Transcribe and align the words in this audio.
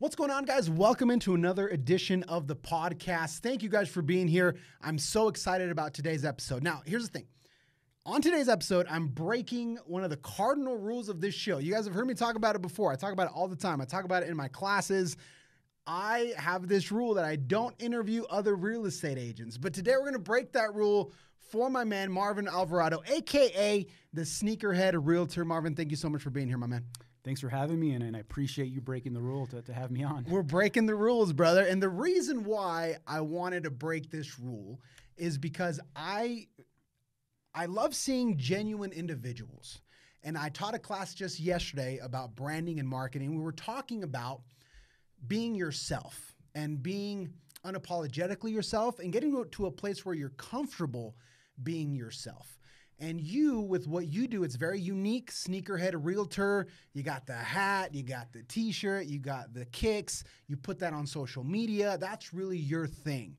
What's 0.00 0.14
going 0.14 0.30
on, 0.30 0.44
guys? 0.44 0.70
Welcome 0.70 1.10
into 1.10 1.34
another 1.34 1.66
edition 1.66 2.22
of 2.28 2.46
the 2.46 2.54
podcast. 2.54 3.40
Thank 3.40 3.64
you 3.64 3.68
guys 3.68 3.88
for 3.88 4.00
being 4.00 4.28
here. 4.28 4.54
I'm 4.80 4.96
so 4.96 5.26
excited 5.26 5.72
about 5.72 5.92
today's 5.92 6.24
episode. 6.24 6.62
Now, 6.62 6.82
here's 6.86 7.08
the 7.08 7.18
thing. 7.18 7.26
On 8.06 8.22
today's 8.22 8.48
episode, 8.48 8.86
I'm 8.88 9.08
breaking 9.08 9.76
one 9.86 10.04
of 10.04 10.10
the 10.10 10.16
cardinal 10.18 10.76
rules 10.76 11.08
of 11.08 11.20
this 11.20 11.34
show. 11.34 11.58
You 11.58 11.72
guys 11.72 11.84
have 11.84 11.94
heard 11.94 12.06
me 12.06 12.14
talk 12.14 12.36
about 12.36 12.54
it 12.54 12.62
before. 12.62 12.92
I 12.92 12.94
talk 12.94 13.12
about 13.12 13.26
it 13.26 13.32
all 13.34 13.48
the 13.48 13.56
time. 13.56 13.80
I 13.80 13.86
talk 13.86 14.04
about 14.04 14.22
it 14.22 14.28
in 14.28 14.36
my 14.36 14.46
classes. 14.46 15.16
I 15.84 16.32
have 16.36 16.68
this 16.68 16.92
rule 16.92 17.14
that 17.14 17.24
I 17.24 17.34
don't 17.34 17.74
interview 17.80 18.22
other 18.30 18.54
real 18.54 18.86
estate 18.86 19.18
agents. 19.18 19.58
But 19.58 19.74
today 19.74 19.94
we're 19.94 20.02
going 20.02 20.12
to 20.12 20.20
break 20.20 20.52
that 20.52 20.76
rule 20.76 21.12
for 21.50 21.70
my 21.70 21.82
man, 21.82 22.12
Marvin 22.12 22.46
Alvarado, 22.46 23.02
AKA 23.08 23.84
the 24.12 24.22
Sneakerhead 24.22 24.96
Realtor. 24.96 25.44
Marvin, 25.44 25.74
thank 25.74 25.90
you 25.90 25.96
so 25.96 26.08
much 26.08 26.22
for 26.22 26.30
being 26.30 26.46
here, 26.46 26.56
my 26.56 26.68
man. 26.68 26.84
Thanks 27.28 27.42
for 27.42 27.50
having 27.50 27.78
me, 27.78 27.90
and, 27.90 28.02
and 28.02 28.16
I 28.16 28.20
appreciate 28.20 28.68
you 28.68 28.80
breaking 28.80 29.12
the 29.12 29.20
rule 29.20 29.46
to, 29.48 29.60
to 29.60 29.72
have 29.74 29.90
me 29.90 30.02
on. 30.02 30.24
We're 30.30 30.40
breaking 30.42 30.86
the 30.86 30.94
rules, 30.94 31.34
brother. 31.34 31.62
And 31.62 31.82
the 31.82 31.90
reason 31.90 32.42
why 32.42 32.96
I 33.06 33.20
wanted 33.20 33.64
to 33.64 33.70
break 33.70 34.10
this 34.10 34.38
rule 34.38 34.80
is 35.18 35.36
because 35.36 35.78
I 35.94 36.46
I 37.54 37.66
love 37.66 37.94
seeing 37.94 38.38
genuine 38.38 38.92
individuals. 38.92 39.82
And 40.22 40.38
I 40.38 40.48
taught 40.48 40.74
a 40.74 40.78
class 40.78 41.12
just 41.12 41.38
yesterday 41.38 41.98
about 42.02 42.34
branding 42.34 42.80
and 42.80 42.88
marketing. 42.88 43.36
We 43.36 43.42
were 43.42 43.52
talking 43.52 44.04
about 44.04 44.40
being 45.26 45.54
yourself 45.54 46.34
and 46.54 46.82
being 46.82 47.34
unapologetically 47.62 48.52
yourself 48.52 49.00
and 49.00 49.12
getting 49.12 49.44
to 49.52 49.66
a 49.66 49.70
place 49.70 50.02
where 50.02 50.14
you're 50.14 50.30
comfortable 50.30 51.14
being 51.62 51.94
yourself. 51.94 52.58
And 53.00 53.20
you, 53.20 53.60
with 53.60 53.86
what 53.86 54.08
you 54.08 54.26
do, 54.26 54.42
it's 54.42 54.56
very 54.56 54.80
unique. 54.80 55.30
Sneakerhead 55.30 55.94
realtor. 55.96 56.66
You 56.94 57.04
got 57.04 57.26
the 57.26 57.34
hat, 57.34 57.94
you 57.94 58.02
got 58.02 58.32
the 58.32 58.42
t 58.42 58.72
shirt, 58.72 59.06
you 59.06 59.20
got 59.20 59.54
the 59.54 59.66
kicks. 59.66 60.24
You 60.48 60.56
put 60.56 60.80
that 60.80 60.92
on 60.92 61.06
social 61.06 61.44
media. 61.44 61.96
That's 61.98 62.34
really 62.34 62.58
your 62.58 62.86
thing. 62.88 63.36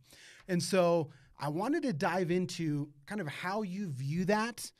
And 0.47 0.63
so 0.63 1.09
I 1.37 1.49
wanted 1.49 1.83
to 1.83 1.93
dive 1.93 2.31
into 2.31 2.89
kind 3.05 3.19
of 3.19 3.27
how 3.27 3.61
you 3.63 3.89
view 3.89 4.25
that, 4.25 4.71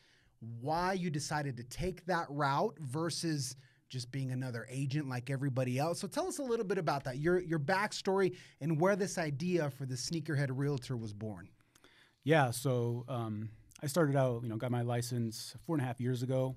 why 0.62 0.94
you 0.94 1.10
decided 1.10 1.58
to 1.58 1.64
take 1.64 2.06
that 2.06 2.28
route 2.30 2.78
versus 2.80 3.58
just 3.90 4.12
being 4.12 4.32
another 4.32 4.68
agent 4.70 5.10
like 5.10 5.30
everybody 5.30 5.78
else. 5.80 6.00
So 6.00 6.08
tell 6.08 6.28
us 6.28 6.40
a 6.40 6.44
little 6.44 6.66
bit 6.66 6.78
about 6.78 7.04
that, 7.04 7.18
your 7.18 7.40
your 7.40 7.60
backstory, 7.60 8.36
and 8.62 8.80
where 8.80 8.96
this 8.96 9.18
idea 9.18 9.70
for 9.70 9.86
the 9.86 9.96
sneakerhead 9.96 10.50
realtor 10.52 10.96
was 10.96 11.14
born. 11.14 11.50
Yeah, 12.24 12.52
so 12.52 13.06
um, 13.08 13.50
I 13.82 13.88
started 13.88 14.16
out, 14.16 14.44
you 14.44 14.50
know, 14.50 14.58
got 14.58 14.72
my 14.72 14.82
license 14.82 15.56
four 15.66 15.76
and 15.76 15.84
a 15.84 15.88
half 15.88 16.02
years 16.02 16.22
ago. 16.24 16.56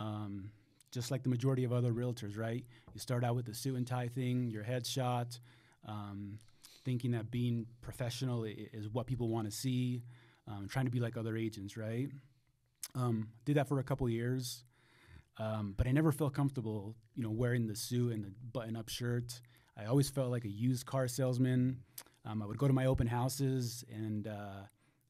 Um, 0.00 0.50
just 0.90 1.10
like 1.10 1.22
the 1.22 1.28
majority 1.28 1.64
of 1.64 1.72
other 1.72 1.92
realtors, 1.92 2.38
right? 2.38 2.64
You 2.94 3.00
start 3.00 3.24
out 3.24 3.36
with 3.36 3.44
the 3.44 3.54
suit 3.54 3.76
and 3.76 3.86
tie 3.86 4.08
thing, 4.08 4.48
your 4.48 4.64
headshot, 4.64 5.38
um, 5.86 6.38
thinking 6.84 7.10
that 7.10 7.30
being 7.30 7.66
professional 7.82 8.44
is 8.44 8.88
what 8.88 9.06
people 9.06 9.28
want 9.28 9.46
to 9.46 9.54
see, 9.54 10.02
um, 10.46 10.66
trying 10.68 10.86
to 10.86 10.90
be 10.90 11.00
like 11.00 11.16
other 11.16 11.36
agents, 11.36 11.76
right? 11.76 12.08
Um, 12.94 13.28
did 13.44 13.56
that 13.56 13.68
for 13.68 13.80
a 13.80 13.84
couple 13.84 14.08
years, 14.08 14.64
um, 15.38 15.74
but 15.76 15.86
I 15.86 15.92
never 15.92 16.10
felt 16.10 16.32
comfortable, 16.32 16.94
you 17.14 17.22
know, 17.22 17.30
wearing 17.30 17.66
the 17.66 17.76
suit 17.76 18.14
and 18.14 18.24
the 18.24 18.32
button-up 18.52 18.88
shirt. 18.88 19.40
I 19.76 19.84
always 19.84 20.08
felt 20.08 20.30
like 20.30 20.46
a 20.46 20.50
used 20.50 20.86
car 20.86 21.06
salesman. 21.06 21.80
Um, 22.24 22.42
I 22.42 22.46
would 22.46 22.58
go 22.58 22.66
to 22.66 22.72
my 22.72 22.86
open 22.86 23.06
houses 23.06 23.84
and 23.92 24.26
uh, 24.26 24.62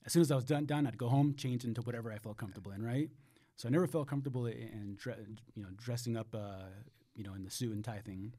as 0.06 0.12
soon 0.12 0.22
as 0.22 0.30
I 0.30 0.36
was 0.36 0.44
done, 0.44 0.64
done, 0.66 0.86
I'd 0.86 0.98
go 0.98 1.08
home, 1.08 1.34
change 1.36 1.64
into 1.64 1.82
whatever 1.82 2.12
I 2.12 2.18
felt 2.18 2.36
comfortable 2.36 2.72
in, 2.72 2.82
right? 2.82 3.10
So 3.56 3.68
I 3.68 3.70
never 3.70 3.86
felt 3.86 4.08
comfortable 4.08 4.46
in, 4.46 4.96
dre- 4.96 5.16
you 5.54 5.62
know, 5.62 5.68
dressing 5.76 6.16
up, 6.16 6.34
uh, 6.34 6.66
you 7.14 7.24
know, 7.24 7.34
in 7.34 7.42
the 7.42 7.50
suit 7.50 7.74
and 7.74 7.84
tie 7.84 8.00
thing. 8.04 8.32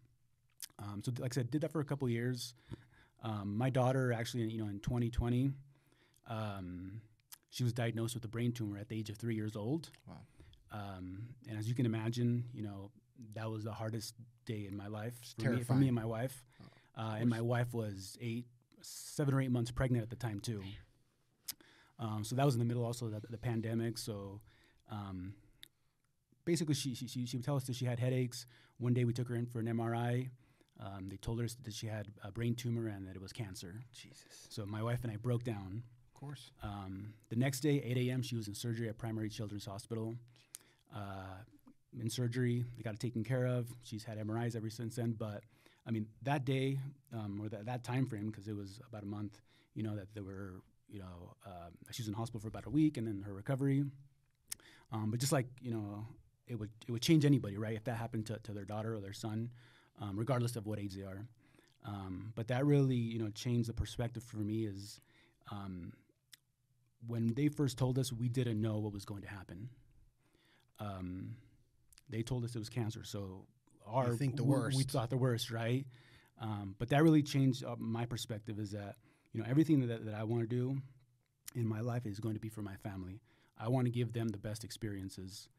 Um, 0.80 1.02
so, 1.04 1.12
like 1.20 1.34
I 1.34 1.36
said, 1.36 1.52
did 1.52 1.62
that 1.62 1.72
for 1.72 1.82
a 1.82 1.86
couple 1.86 2.08
years. 2.10 2.54
Um, 3.22 3.58
my 3.58 3.70
daughter, 3.70 4.14
actually, 4.14 4.46
you 4.46 4.58
know, 4.58 4.70
in 4.70 4.80
2020, 4.80 5.52
um, 6.30 7.02
she 7.50 7.64
was 7.64 7.74
diagnosed 7.74 8.16
with 8.16 8.24
a 8.24 8.30
brain 8.30 8.54
tumor 8.54 8.78
at 8.78 8.88
the 8.88 8.98
age 8.98 9.10
of 9.10 9.18
three 9.18 9.36
years 9.36 9.56
old. 9.56 9.90
Wow. 10.08 10.16
Um, 10.72 11.30
and 11.50 11.58
as 11.58 11.68
you 11.68 11.76
can 11.76 11.86
imagine, 11.86 12.46
you 12.54 12.64
know, 12.64 12.92
that 13.34 13.50
was 13.50 13.64
the 13.64 13.72
hardest 13.72 14.14
day 14.46 14.66
in 14.68 14.78
my 14.78 14.88
life 14.88 15.16
for 15.38 15.50
me, 15.50 15.64
for 15.64 15.74
me, 15.74 15.88
and 15.88 15.96
my 15.96 16.06
wife. 16.06 16.44
Oh, 16.62 17.02
uh, 17.04 17.16
and 17.20 17.30
my 17.30 17.42
wife 17.42 17.74
was 17.74 18.18
eight, 18.22 18.46
seven 18.82 19.34
or 19.34 19.42
eight 19.42 19.52
months 19.52 19.72
pregnant 19.72 20.04
at 20.04 20.10
the 20.10 20.16
time 20.16 20.40
too. 20.40 20.64
Um, 22.00 22.24
so 22.24 22.36
that 22.36 22.46
was 22.46 22.56
in 22.56 22.60
the 22.60 22.66
middle 22.66 22.86
also 22.86 23.06
of 23.08 23.12
the, 23.12 23.22
the 23.30 23.38
pandemic. 23.38 23.98
So 23.98 24.40
um, 24.92 25.34
basically, 26.46 26.76
she, 26.76 26.96
she, 26.96 27.08
she, 27.08 27.38
would 27.38 27.46
tell 27.46 27.56
us 27.56 27.66
that 27.66 27.76
she 27.76 27.86
had 27.86 28.00
headaches. 28.00 28.46
One 28.78 28.94
day 28.94 29.04
we 29.04 29.14
took 29.14 29.28
her 29.28 29.36
in 29.36 29.46
for 29.46 29.60
an 29.60 29.66
MRI. 29.66 30.30
Um, 30.80 31.10
they 31.10 31.18
told 31.18 31.42
her 31.42 31.48
that 31.64 31.74
she 31.74 31.88
had 31.88 32.08
a 32.24 32.32
brain 32.32 32.56
tumor 32.56 32.88
and 32.88 33.06
that 33.08 33.16
it 33.16 33.22
was 33.22 33.34
cancer. 33.34 33.82
Jesus. 33.92 34.48
So 34.48 34.66
my 34.66 34.82
wife 34.82 35.00
and 35.04 35.12
I 35.12 35.18
broke 35.18 35.44
down. 35.44 35.84
Of 36.08 36.20
course. 36.20 36.52
Um, 36.64 37.14
the 37.30 37.36
next 37.36 37.60
day, 37.60 37.82
8 37.84 37.98
a.m., 37.98 38.22
she 38.22 38.36
was 38.36 38.48
in 38.48 38.56
surgery 38.56 38.88
at 38.88 38.98
Primary 38.98 39.30
Children's 39.30 39.66
Hospital. 39.66 40.16
Uh, 40.96 41.44
in 42.00 42.10
surgery, 42.10 42.64
they 42.78 42.84
got 42.84 42.94
it 42.94 43.00
taken 43.00 43.24
care 43.24 43.46
of. 43.46 43.68
She's 43.84 44.04
had 44.04 44.18
MRIs 44.18 44.56
ever 44.56 44.70
since 44.70 44.96
then. 44.96 45.16
But 45.18 45.44
I 45.86 45.92
mean, 45.92 46.08
that 46.24 46.46
day 46.46 46.80
um, 47.14 47.40
or 47.42 47.50
that, 47.50 47.66
that 47.66 47.84
time 47.84 48.06
frame, 48.06 48.30
because 48.30 48.48
it 48.48 48.56
was 48.56 48.80
about 48.88 49.04
a 49.04 49.08
month, 49.08 49.42
you 49.76 49.84
know, 49.84 49.96
that 49.96 50.14
there 50.14 50.24
were 50.24 50.62
you 50.92 51.00
know, 51.00 51.36
um, 51.46 51.72
she 51.92 52.02
was 52.02 52.08
in 52.08 52.14
hospital 52.14 52.40
for 52.40 52.48
about 52.48 52.66
a 52.66 52.70
week 52.70 52.98
and 52.98 53.08
then 53.08 53.24
her 53.26 53.34
recovery. 53.34 53.84
Um, 54.92 55.12
but 55.12 55.20
just 55.20 55.32
like, 55.32 55.48
you 55.62 55.72
know, 55.72 56.08
it 56.48 56.56
would, 56.56 56.70
it 56.88 56.92
would 56.92 57.02
change 57.02 57.26
anybody, 57.26 57.58
right? 57.58 57.76
If 57.76 57.84
that 57.86 57.98
happened 57.98 58.26
to, 58.28 58.40
to 58.44 58.54
their 58.54 58.66
daughter 58.66 58.96
or 58.96 59.00
their 59.00 59.14
son, 59.14 59.52
um, 60.02 60.18
regardless 60.18 60.56
of 60.56 60.66
what 60.66 60.80
age 60.80 60.96
they 60.96 61.04
are. 61.04 61.28
Um, 61.86 62.34
but 62.36 62.48
that 62.48 62.66
really, 62.66 62.96
you 62.96 63.20
know, 63.20 63.30
changed 63.30 63.70
the 63.70 63.74
perspective 63.74 64.24
for 64.24 64.38
me 64.38 64.66
is 64.66 65.00
um, 65.52 65.94
when 67.08 67.34
they 67.36 67.48
first 67.48 67.78
told 67.78 67.98
us, 68.00 68.12
we 68.12 68.28
didn't 68.28 68.60
know 68.60 68.80
what 68.80 68.92
was 68.92 69.06
going 69.06 69.22
to 69.22 69.30
happen. 69.30 69.70
Um, 70.80 71.36
they 72.10 72.24
told 72.24 72.44
us 72.44 72.56
it 72.56 72.60
was 72.60 72.70
cancer. 72.70 73.04
So 73.04 73.46
our, 73.86 74.10
you 74.10 74.18
think 74.18 74.36
the 74.36 74.44
worst. 74.44 74.76
We, 74.76 74.84
we 74.84 74.88
thought 74.88 75.10
the 75.10 75.18
worst, 75.18 75.52
right? 75.52 75.86
but 76.80 76.90
that 76.90 77.04
really 77.04 77.22
changed 77.22 77.64
uh, 77.66 77.76
my 77.78 78.06
perspective 78.06 78.60
is 78.60 78.72
that– 78.72 78.96
you 79.34 79.42
know, 79.42 79.48
everything 79.50 79.88
that, 79.88 80.06
that 80.06 80.16
I 80.16 80.24
want 80.24 80.42
to 80.42 80.48
do 80.48 80.78
in 81.56 81.68
my 81.68 81.82
life 81.82 82.06
is 82.06 82.20
going 82.20 82.36
to 82.36 82.40
be 82.40 82.50
for 82.50 82.62
my 82.62 82.76
family. 82.76 83.22
I 83.58 83.68
want 83.68 83.86
to 83.86 83.92
give 83.92 84.14
them 84.14 84.30
the 84.30 84.38
best 84.38 84.64
experiences. 84.64 85.50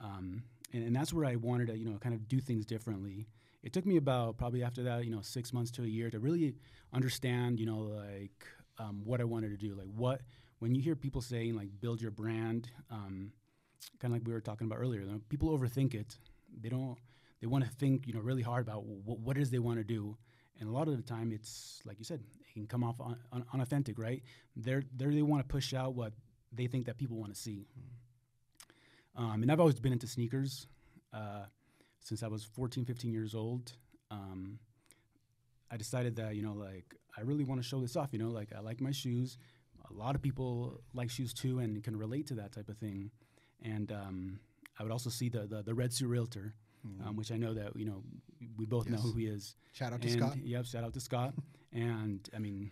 Um, 0.00 0.42
and, 0.72 0.84
and, 0.84 0.94
that's 0.94 1.12
where 1.12 1.24
I 1.24 1.36
wanted 1.36 1.68
to, 1.68 1.78
you 1.78 1.88
know, 1.88 1.96
kind 1.98 2.14
of 2.14 2.28
do 2.28 2.38
things 2.38 2.66
differently. 2.66 3.26
It 3.62 3.72
took 3.72 3.86
me 3.86 3.96
about 3.96 4.36
probably 4.36 4.62
after 4.62 4.82
that, 4.82 5.06
you 5.06 5.10
know, 5.10 5.22
six 5.22 5.54
months 5.54 5.70
to 5.72 5.84
a 5.84 5.86
year 5.86 6.10
to 6.10 6.18
really 6.18 6.54
understand, 6.92 7.58
you 7.58 7.64
know, 7.64 7.78
like 7.78 8.46
um, 8.78 9.00
what 9.04 9.22
I 9.22 9.24
wanted 9.24 9.50
to 9.50 9.56
do. 9.56 9.74
Like 9.74 9.88
what, 9.96 10.20
when 10.58 10.74
you 10.74 10.82
hear 10.82 10.94
people 10.94 11.22
saying 11.22 11.56
like 11.56 11.68
build 11.80 12.02
your 12.02 12.10
brand, 12.10 12.68
um, 12.90 13.32
kind 13.98 14.12
of 14.12 14.18
like 14.18 14.26
we 14.26 14.34
were 14.34 14.40
talking 14.40 14.66
about 14.66 14.78
earlier, 14.78 15.00
you 15.00 15.06
know, 15.06 15.20
people 15.30 15.56
overthink 15.56 15.94
it. 15.94 16.16
They 16.60 16.68
don't, 16.68 16.98
they 17.40 17.46
want 17.46 17.64
to 17.64 17.70
think, 17.70 18.06
you 18.06 18.12
know, 18.12 18.20
really 18.20 18.42
hard 18.42 18.66
about 18.66 18.82
w- 18.82 19.00
what 19.04 19.38
it 19.38 19.40
is 19.40 19.50
they 19.50 19.58
want 19.58 19.78
to 19.78 19.84
do. 19.84 20.16
And 20.60 20.68
a 20.68 20.72
lot 20.72 20.88
of 20.88 20.96
the 20.96 21.02
time, 21.02 21.32
it's 21.32 21.80
like 21.84 21.98
you 21.98 22.04
said, 22.04 22.20
can 22.56 22.66
come 22.66 22.82
off 22.82 23.00
un- 23.00 23.18
un- 23.32 23.44
unauthentic, 23.52 23.98
right? 23.98 24.22
They're, 24.56 24.82
they're, 24.94 25.12
they 25.12 25.22
want 25.22 25.46
to 25.46 25.48
push 25.52 25.74
out 25.74 25.94
what 25.94 26.12
they 26.52 26.66
think 26.66 26.86
that 26.86 26.96
people 26.96 27.16
want 27.16 27.34
to 27.34 27.40
see. 27.40 27.66
Um, 29.16 29.42
and 29.42 29.50
I've 29.50 29.60
always 29.60 29.78
been 29.78 29.92
into 29.92 30.06
sneakers 30.06 30.66
uh, 31.12 31.44
since 32.00 32.22
I 32.22 32.28
was 32.28 32.44
14, 32.44 32.84
15 32.84 33.12
years 33.12 33.34
old. 33.34 33.72
Um, 34.10 34.58
I 35.70 35.76
decided 35.76 36.16
that, 36.16 36.36
you 36.36 36.42
know, 36.42 36.52
like, 36.52 36.94
I 37.16 37.22
really 37.22 37.44
want 37.44 37.62
to 37.62 37.66
show 37.66 37.80
this 37.80 37.96
off, 37.96 38.10
you 38.12 38.18
know, 38.18 38.30
like, 38.30 38.52
I 38.56 38.60
like 38.60 38.80
my 38.80 38.92
shoes. 38.92 39.38
A 39.90 39.92
lot 39.92 40.14
of 40.14 40.22
people 40.22 40.80
like 40.94 41.10
shoes 41.10 41.32
too 41.32 41.60
and 41.60 41.82
can 41.82 41.96
relate 41.96 42.26
to 42.28 42.34
that 42.34 42.52
type 42.52 42.68
of 42.68 42.76
thing. 42.76 43.10
And 43.62 43.92
um, 43.92 44.40
I 44.78 44.82
would 44.82 44.92
also 44.92 45.10
see 45.10 45.28
the, 45.28 45.46
the, 45.46 45.62
the 45.62 45.74
Red 45.74 45.92
Suit 45.92 46.08
Realtor 46.08 46.54
mm. 46.86 47.06
um, 47.06 47.16
which 47.16 47.32
I 47.32 47.36
know 47.36 47.54
that 47.54 47.76
you 47.76 47.84
know 47.84 48.02
we 48.56 48.66
both 48.66 48.88
yes. 48.88 48.96
know 48.96 49.00
who 49.00 49.16
he 49.18 49.26
is. 49.26 49.56
Shout 49.72 49.92
out 49.92 50.02
to 50.02 50.08
and, 50.08 50.18
Scott. 50.18 50.36
Yep, 50.42 50.66
shout 50.66 50.84
out 50.84 50.94
to 50.94 51.00
Scott. 51.00 51.34
and 51.76 52.28
I 52.34 52.38
mean, 52.38 52.70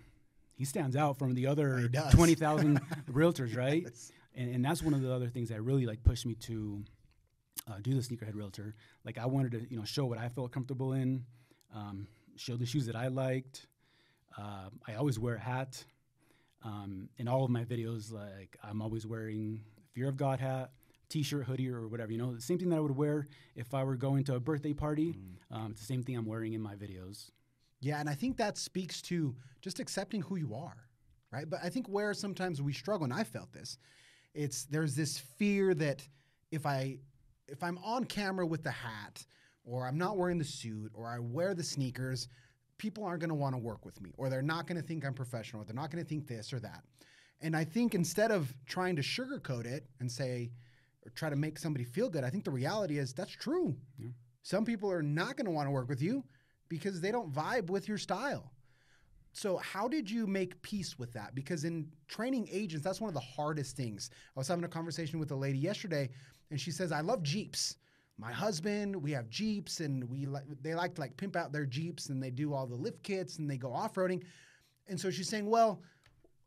he 0.56 0.64
stands 0.64 0.96
out 0.96 1.18
from 1.18 1.34
the 1.34 1.46
other 1.46 1.88
twenty 2.10 2.34
thousand 2.34 2.80
realtors, 3.10 3.56
right? 3.56 3.82
Yes. 3.84 4.10
And, 4.34 4.54
and 4.56 4.64
that's 4.64 4.82
one 4.82 4.94
of 4.94 5.02
the 5.02 5.12
other 5.12 5.28
things 5.28 5.50
that 5.50 5.62
really 5.62 5.86
like 5.86 6.02
pushed 6.02 6.26
me 6.26 6.34
to 6.34 6.82
uh, 7.68 7.78
do 7.82 7.94
the 7.94 8.00
sneakerhead 8.00 8.34
realtor. 8.34 8.74
Like 9.04 9.18
I 9.18 9.26
wanted 9.26 9.52
to 9.52 9.66
you 9.70 9.78
know 9.78 9.84
show 9.84 10.06
what 10.06 10.18
I 10.18 10.28
felt 10.28 10.50
comfortable 10.52 10.94
in, 10.94 11.24
um, 11.74 12.08
show 12.36 12.56
the 12.56 12.66
shoes 12.66 12.86
that 12.86 12.96
I 12.96 13.08
liked. 13.08 13.66
Uh, 14.36 14.70
I 14.88 14.94
always 14.94 15.18
wear 15.18 15.36
a 15.36 15.40
hat. 15.40 15.84
Um, 16.64 17.10
in 17.18 17.28
all 17.28 17.44
of 17.44 17.50
my 17.50 17.62
videos, 17.64 18.10
like 18.10 18.56
I'm 18.64 18.80
always 18.80 19.06
wearing 19.06 19.60
Fear 19.94 20.08
of 20.08 20.16
God 20.16 20.40
hat, 20.40 20.72
t-shirt, 21.08 21.44
hoodie, 21.44 21.70
or 21.70 21.86
whatever. 21.86 22.10
You 22.10 22.18
know, 22.18 22.34
the 22.34 22.40
same 22.40 22.58
thing 22.58 22.68
that 22.70 22.76
I 22.76 22.80
would 22.80 22.96
wear 22.96 23.28
if 23.54 23.72
I 23.72 23.84
were 23.84 23.94
going 23.94 24.24
to 24.24 24.34
a 24.34 24.40
birthday 24.40 24.72
party. 24.72 25.14
Mm. 25.14 25.56
Um, 25.56 25.70
it's 25.70 25.80
the 25.80 25.86
same 25.86 26.02
thing 26.02 26.16
I'm 26.16 26.26
wearing 26.26 26.52
in 26.54 26.60
my 26.60 26.74
videos. 26.74 27.30
Yeah, 27.84 28.00
and 28.00 28.08
I 28.08 28.14
think 28.14 28.38
that 28.38 28.56
speaks 28.56 29.02
to 29.02 29.36
just 29.60 29.78
accepting 29.78 30.22
who 30.22 30.36
you 30.36 30.54
are, 30.54 30.88
right? 31.30 31.48
But 31.48 31.60
I 31.62 31.68
think 31.68 31.86
where 31.86 32.14
sometimes 32.14 32.62
we 32.62 32.72
struggle, 32.72 33.04
and 33.04 33.12
I 33.12 33.24
felt 33.24 33.52
this, 33.52 33.76
it's 34.32 34.64
there's 34.64 34.96
this 34.96 35.18
fear 35.18 35.74
that 35.74 36.02
if 36.50 36.64
I 36.64 36.96
if 37.46 37.62
I'm 37.62 37.76
on 37.84 38.04
camera 38.04 38.46
with 38.46 38.62
the 38.62 38.70
hat 38.70 39.26
or 39.66 39.86
I'm 39.86 39.98
not 39.98 40.16
wearing 40.16 40.38
the 40.38 40.44
suit, 40.44 40.92
or 40.94 41.06
I 41.06 41.18
wear 41.18 41.52
the 41.52 41.62
sneakers, 41.62 42.28
people 42.78 43.04
aren't 43.04 43.20
going 43.20 43.28
to 43.28 43.34
want 43.34 43.54
to 43.54 43.58
work 43.58 43.84
with 43.84 44.00
me, 44.00 44.12
or 44.16 44.30
they're 44.30 44.40
not 44.40 44.66
going 44.66 44.80
to 44.80 44.86
think 44.86 45.04
I'm 45.04 45.12
professional, 45.12 45.60
or 45.60 45.64
they're 45.66 45.74
not 45.74 45.90
going 45.90 46.02
to 46.02 46.08
think 46.08 46.26
this 46.26 46.54
or 46.54 46.60
that. 46.60 46.84
And 47.42 47.54
I 47.54 47.64
think 47.64 47.94
instead 47.94 48.30
of 48.30 48.54
trying 48.66 48.96
to 48.96 49.02
sugarcoat 49.02 49.66
it 49.66 49.86
and 50.00 50.10
say, 50.10 50.50
or 51.04 51.10
try 51.10 51.28
to 51.28 51.36
make 51.36 51.58
somebody 51.58 51.84
feel 51.84 52.08
good, 52.08 52.24
I 52.24 52.30
think 52.30 52.44
the 52.44 52.50
reality 52.50 52.98
is 52.98 53.12
that's 53.12 53.32
true. 53.32 53.76
Yeah. 53.98 54.08
Some 54.42 54.64
people 54.64 54.90
are 54.90 55.02
not 55.02 55.36
going 55.36 55.46
to 55.46 55.50
want 55.50 55.66
to 55.66 55.70
work 55.70 55.88
with 55.88 56.00
you 56.00 56.24
because 56.74 57.00
they 57.00 57.12
don't 57.12 57.32
vibe 57.32 57.70
with 57.70 57.88
your 57.88 57.98
style. 57.98 58.50
So, 59.32 59.58
how 59.58 59.86
did 59.86 60.10
you 60.10 60.26
make 60.26 60.60
peace 60.62 60.98
with 60.98 61.12
that? 61.12 61.34
Because 61.34 61.64
in 61.64 61.88
training 62.08 62.48
agents, 62.50 62.84
that's 62.84 63.00
one 63.00 63.08
of 63.08 63.14
the 63.14 63.20
hardest 63.20 63.76
things. 63.76 64.10
I 64.36 64.40
was 64.40 64.48
having 64.48 64.64
a 64.64 64.68
conversation 64.68 65.20
with 65.20 65.30
a 65.30 65.36
lady 65.36 65.58
yesterday, 65.58 66.10
and 66.50 66.60
she 66.60 66.72
says, 66.72 66.90
"I 66.90 67.00
love 67.00 67.22
Jeeps. 67.22 67.76
My 68.18 68.32
husband, 68.32 68.94
we 68.96 69.12
have 69.12 69.28
Jeeps, 69.28 69.80
and 69.80 70.08
we 70.08 70.26
li- 70.26 70.40
they 70.62 70.74
like 70.74 70.94
to 70.96 71.00
like 71.00 71.16
pimp 71.16 71.36
out 71.36 71.52
their 71.52 71.66
Jeeps, 71.66 72.08
and 72.08 72.20
they 72.20 72.30
do 72.30 72.52
all 72.52 72.66
the 72.66 72.74
lift 72.74 73.02
kits, 73.04 73.38
and 73.38 73.48
they 73.48 73.56
go 73.56 73.72
off 73.72 73.94
roading." 73.94 74.24
And 74.88 75.00
so 75.00 75.10
she's 75.10 75.28
saying, 75.28 75.46
"Well, 75.46 75.80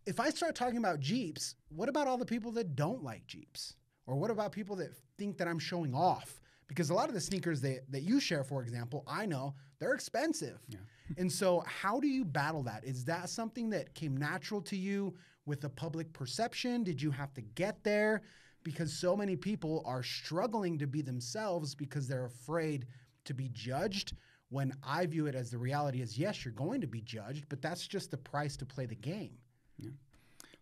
if 0.05 0.19
I 0.19 0.29
start 0.29 0.55
talking 0.55 0.77
about 0.77 0.99
Jeeps, 0.99 1.55
what 1.69 1.87
about 1.87 2.07
all 2.07 2.17
the 2.17 2.25
people 2.25 2.51
that 2.53 2.75
don't 2.75 3.03
like 3.03 3.25
Jeeps? 3.27 3.75
Or 4.07 4.15
what 4.15 4.31
about 4.31 4.51
people 4.51 4.75
that 4.77 4.91
think 5.17 5.37
that 5.37 5.47
I'm 5.47 5.59
showing 5.59 5.93
off? 5.93 6.41
Because 6.67 6.89
a 6.89 6.93
lot 6.93 7.09
of 7.09 7.13
the 7.13 7.21
sneakers 7.21 7.61
that, 7.61 7.89
that 7.91 8.03
you 8.03 8.19
share, 8.19 8.43
for 8.43 8.61
example, 8.61 9.03
I 9.07 9.25
know 9.25 9.55
they're 9.79 9.93
expensive. 9.93 10.59
Yeah. 10.67 10.79
and 11.17 11.31
so, 11.31 11.63
how 11.65 11.99
do 11.99 12.07
you 12.07 12.25
battle 12.25 12.63
that? 12.63 12.83
Is 12.83 13.05
that 13.05 13.29
something 13.29 13.69
that 13.71 13.93
came 13.93 14.17
natural 14.17 14.61
to 14.61 14.75
you 14.75 15.13
with 15.45 15.61
the 15.61 15.69
public 15.69 16.11
perception? 16.13 16.83
Did 16.83 17.01
you 17.01 17.11
have 17.11 17.33
to 17.35 17.41
get 17.41 17.83
there? 17.83 18.23
Because 18.63 18.91
so 18.91 19.15
many 19.15 19.35
people 19.35 19.83
are 19.85 20.03
struggling 20.03 20.77
to 20.79 20.87
be 20.87 21.01
themselves 21.01 21.73
because 21.73 22.07
they're 22.07 22.25
afraid 22.25 22.85
to 23.25 23.33
be 23.33 23.49
judged. 23.53 24.13
When 24.49 24.73
I 24.83 25.05
view 25.05 25.27
it 25.27 25.35
as 25.35 25.51
the 25.51 25.57
reality 25.57 26.01
is, 26.01 26.17
yes, 26.17 26.43
you're 26.43 26.53
going 26.53 26.81
to 26.81 26.87
be 26.87 27.01
judged, 27.01 27.45
but 27.49 27.61
that's 27.61 27.87
just 27.87 28.11
the 28.11 28.17
price 28.17 28.55
to 28.57 28.65
play 28.65 28.85
the 28.85 28.95
game. 28.95 29.37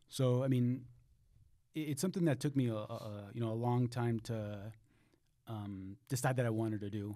So 0.07 0.44
I 0.44 0.47
mean, 0.47 0.85
it's 1.73 2.01
something 2.01 2.25
that 2.25 2.39
took 2.39 2.56
me 2.56 2.68
a, 2.68 2.75
a 2.75 3.29
you 3.33 3.41
know 3.41 3.51
a 3.51 3.53
long 3.53 3.88
time 3.88 4.19
to 4.21 4.71
um, 5.47 5.97
decide 6.09 6.38
that 6.38 6.45
I 6.45 6.50
wanted 6.50 6.81
to 6.81 6.89
do. 6.89 7.15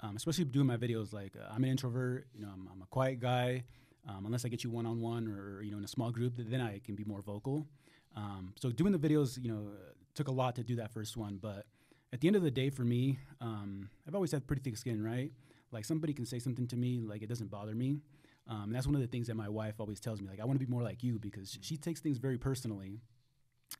Um, 0.00 0.16
especially 0.16 0.44
doing 0.44 0.66
my 0.66 0.76
videos, 0.76 1.12
like 1.12 1.34
uh, 1.36 1.52
I'm 1.52 1.64
an 1.64 1.70
introvert. 1.70 2.26
You 2.34 2.42
know, 2.42 2.50
I'm, 2.52 2.68
I'm 2.72 2.82
a 2.82 2.86
quiet 2.86 3.20
guy. 3.20 3.64
Um, 4.08 4.24
unless 4.24 4.44
I 4.44 4.48
get 4.48 4.62
you 4.62 4.70
one 4.70 4.86
on 4.86 5.00
one 5.00 5.26
or 5.26 5.62
you 5.62 5.72
know 5.72 5.78
in 5.78 5.84
a 5.84 5.88
small 5.88 6.10
group, 6.10 6.34
then 6.36 6.60
I 6.60 6.80
can 6.84 6.94
be 6.94 7.04
more 7.04 7.22
vocal. 7.22 7.66
Um, 8.14 8.52
so 8.60 8.70
doing 8.70 8.92
the 8.92 8.98
videos, 8.98 9.42
you 9.42 9.50
know, 9.50 9.68
took 10.14 10.28
a 10.28 10.32
lot 10.32 10.54
to 10.56 10.64
do 10.64 10.76
that 10.76 10.92
first 10.92 11.16
one. 11.16 11.38
But 11.40 11.66
at 12.12 12.20
the 12.20 12.28
end 12.28 12.36
of 12.36 12.42
the 12.42 12.50
day, 12.50 12.70
for 12.70 12.82
me, 12.82 13.18
um, 13.40 13.88
I've 14.06 14.14
always 14.14 14.32
had 14.32 14.46
pretty 14.46 14.62
thick 14.62 14.76
skin, 14.76 15.02
right? 15.02 15.32
Like 15.72 15.84
somebody 15.84 16.12
can 16.12 16.24
say 16.24 16.38
something 16.38 16.66
to 16.68 16.76
me, 16.76 17.00
like 17.00 17.22
it 17.22 17.28
doesn't 17.28 17.50
bother 17.50 17.74
me. 17.74 18.00
Um, 18.48 18.64
and 18.64 18.74
that's 18.74 18.86
one 18.86 18.94
of 18.94 19.00
the 19.00 19.06
things 19.08 19.26
that 19.26 19.34
my 19.34 19.48
wife 19.48 19.80
always 19.80 20.00
tells 20.00 20.20
me. 20.20 20.28
Like, 20.28 20.40
I 20.40 20.44
want 20.44 20.58
to 20.58 20.64
be 20.64 20.70
more 20.70 20.82
like 20.82 21.02
you 21.02 21.18
because 21.18 21.58
she 21.60 21.76
takes 21.76 22.00
things 22.00 22.18
very 22.18 22.38
personally. 22.38 23.00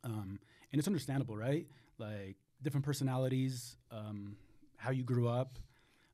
Um, 0.03 0.41
and 0.73 0.79
it's 0.79 0.89
understandable, 0.89 1.37
right? 1.37 1.67
Like, 1.99 2.37
different 2.63 2.85
personalities, 2.85 3.77
um, 3.93 4.37
how 4.77 4.91
you 4.91 5.05
grew 5.05 5.29
up. 5.29 5.59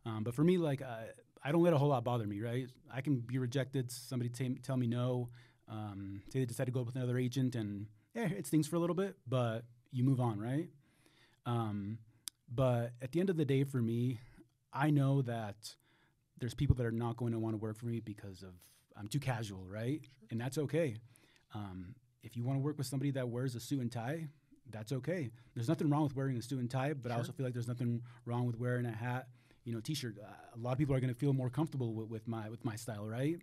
Um, 0.05 0.25
but 0.25 0.35
for 0.35 0.43
me, 0.45 0.59
like, 0.59 0.83
I, 0.83 1.07
I 1.45 1.53
don't 1.53 1.63
let 1.63 1.73
a 1.73 1.79
whole 1.79 1.89
lot 1.89 2.05
bother 2.05 2.27
me, 2.27 2.41
right? 2.41 2.69
I 2.93 3.01
can 3.01 3.21
be 3.21 3.39
rejected, 3.39 3.91
somebody 3.91 4.31
t- 4.31 4.59
tell 4.63 4.77
me 4.77 4.87
no, 4.87 5.29
um, 5.69 6.23
say 6.33 6.41
they 6.41 6.45
decide 6.45 6.67
to 6.67 6.73
go 6.73 6.83
with 6.83 6.97
another 6.97 7.19
agent, 7.19 7.55
and 7.55 7.87
yeah, 8.15 8.27
it 8.29 8.47
stings 8.47 8.67
for 8.67 8.77
a 8.77 8.79
little 8.79 8.97
bit, 8.97 9.17
but 9.27 9.65
you 9.91 10.05
move 10.05 10.21
on, 10.21 10.39
right? 10.41 10.69
Um, 11.47 11.99
but 12.53 12.93
at 13.01 13.13
the 13.13 13.21
end 13.21 13.31
of 13.31 13.37
the 13.37 13.45
day, 13.45 13.65
for 13.65 13.79
me, 13.81 14.19
I 14.73 14.91
know 14.91 15.23
that 15.23 15.75
there's 16.39 16.55
people 16.55 16.77
that 16.77 16.87
are 16.87 16.93
not 16.93 17.17
going 17.17 17.33
to 17.33 17.39
want 17.39 17.55
to 17.55 17.59
work 17.59 17.77
for 17.77 17.87
me 17.87 18.01
because 18.01 18.43
of 18.43 18.51
I'm 18.97 19.09
too 19.09 19.21
casual, 19.21 19.65
right? 19.69 20.01
And 20.31 20.41
that's 20.41 20.59
okay. 20.59 20.97
Um, 21.55 21.95
if 22.23 22.37
you 22.37 22.45
want 22.45 22.59
to 22.59 22.63
work 22.63 22.79
with 22.79 22.87
somebody 22.87 23.11
that 23.13 23.29
wears 23.29 23.55
a 23.55 23.61
suit 23.61 23.81
and 23.81 23.91
tie, 23.91 24.29
that's 24.71 24.93
okay. 24.93 25.31
There's 25.55 25.69
nothing 25.69 25.89
wrong 25.91 26.05
with 26.05 26.17
wearing 26.17 26.37
a 26.37 26.43
suit 26.43 26.59
and 26.59 26.71
tie, 26.71 26.93
but 26.95 27.11
I 27.13 27.17
also 27.17 27.33
feel 27.33 27.45
like 27.45 27.53
there's 27.53 27.69
nothing 27.69 28.03
wrong 28.27 28.47
with 28.47 28.59
wearing 28.59 28.87
a 28.87 28.93
hat, 28.93 29.29
you 29.65 29.73
know, 29.73 29.81
t-shirt. 29.81 30.17
Uh, 30.23 30.27
a 30.55 30.59
lot 30.59 30.73
of 30.73 30.79
people 30.79 30.95
are 30.95 31.01
going 31.01 31.13
to 31.13 31.19
feel 31.19 31.33
more 31.33 31.51
comfortable 31.51 31.95
with, 31.95 32.09
with 32.09 32.29
my 32.29 32.49
with 32.49 32.65
my 32.65 32.77
style, 32.77 33.07
right? 33.07 33.37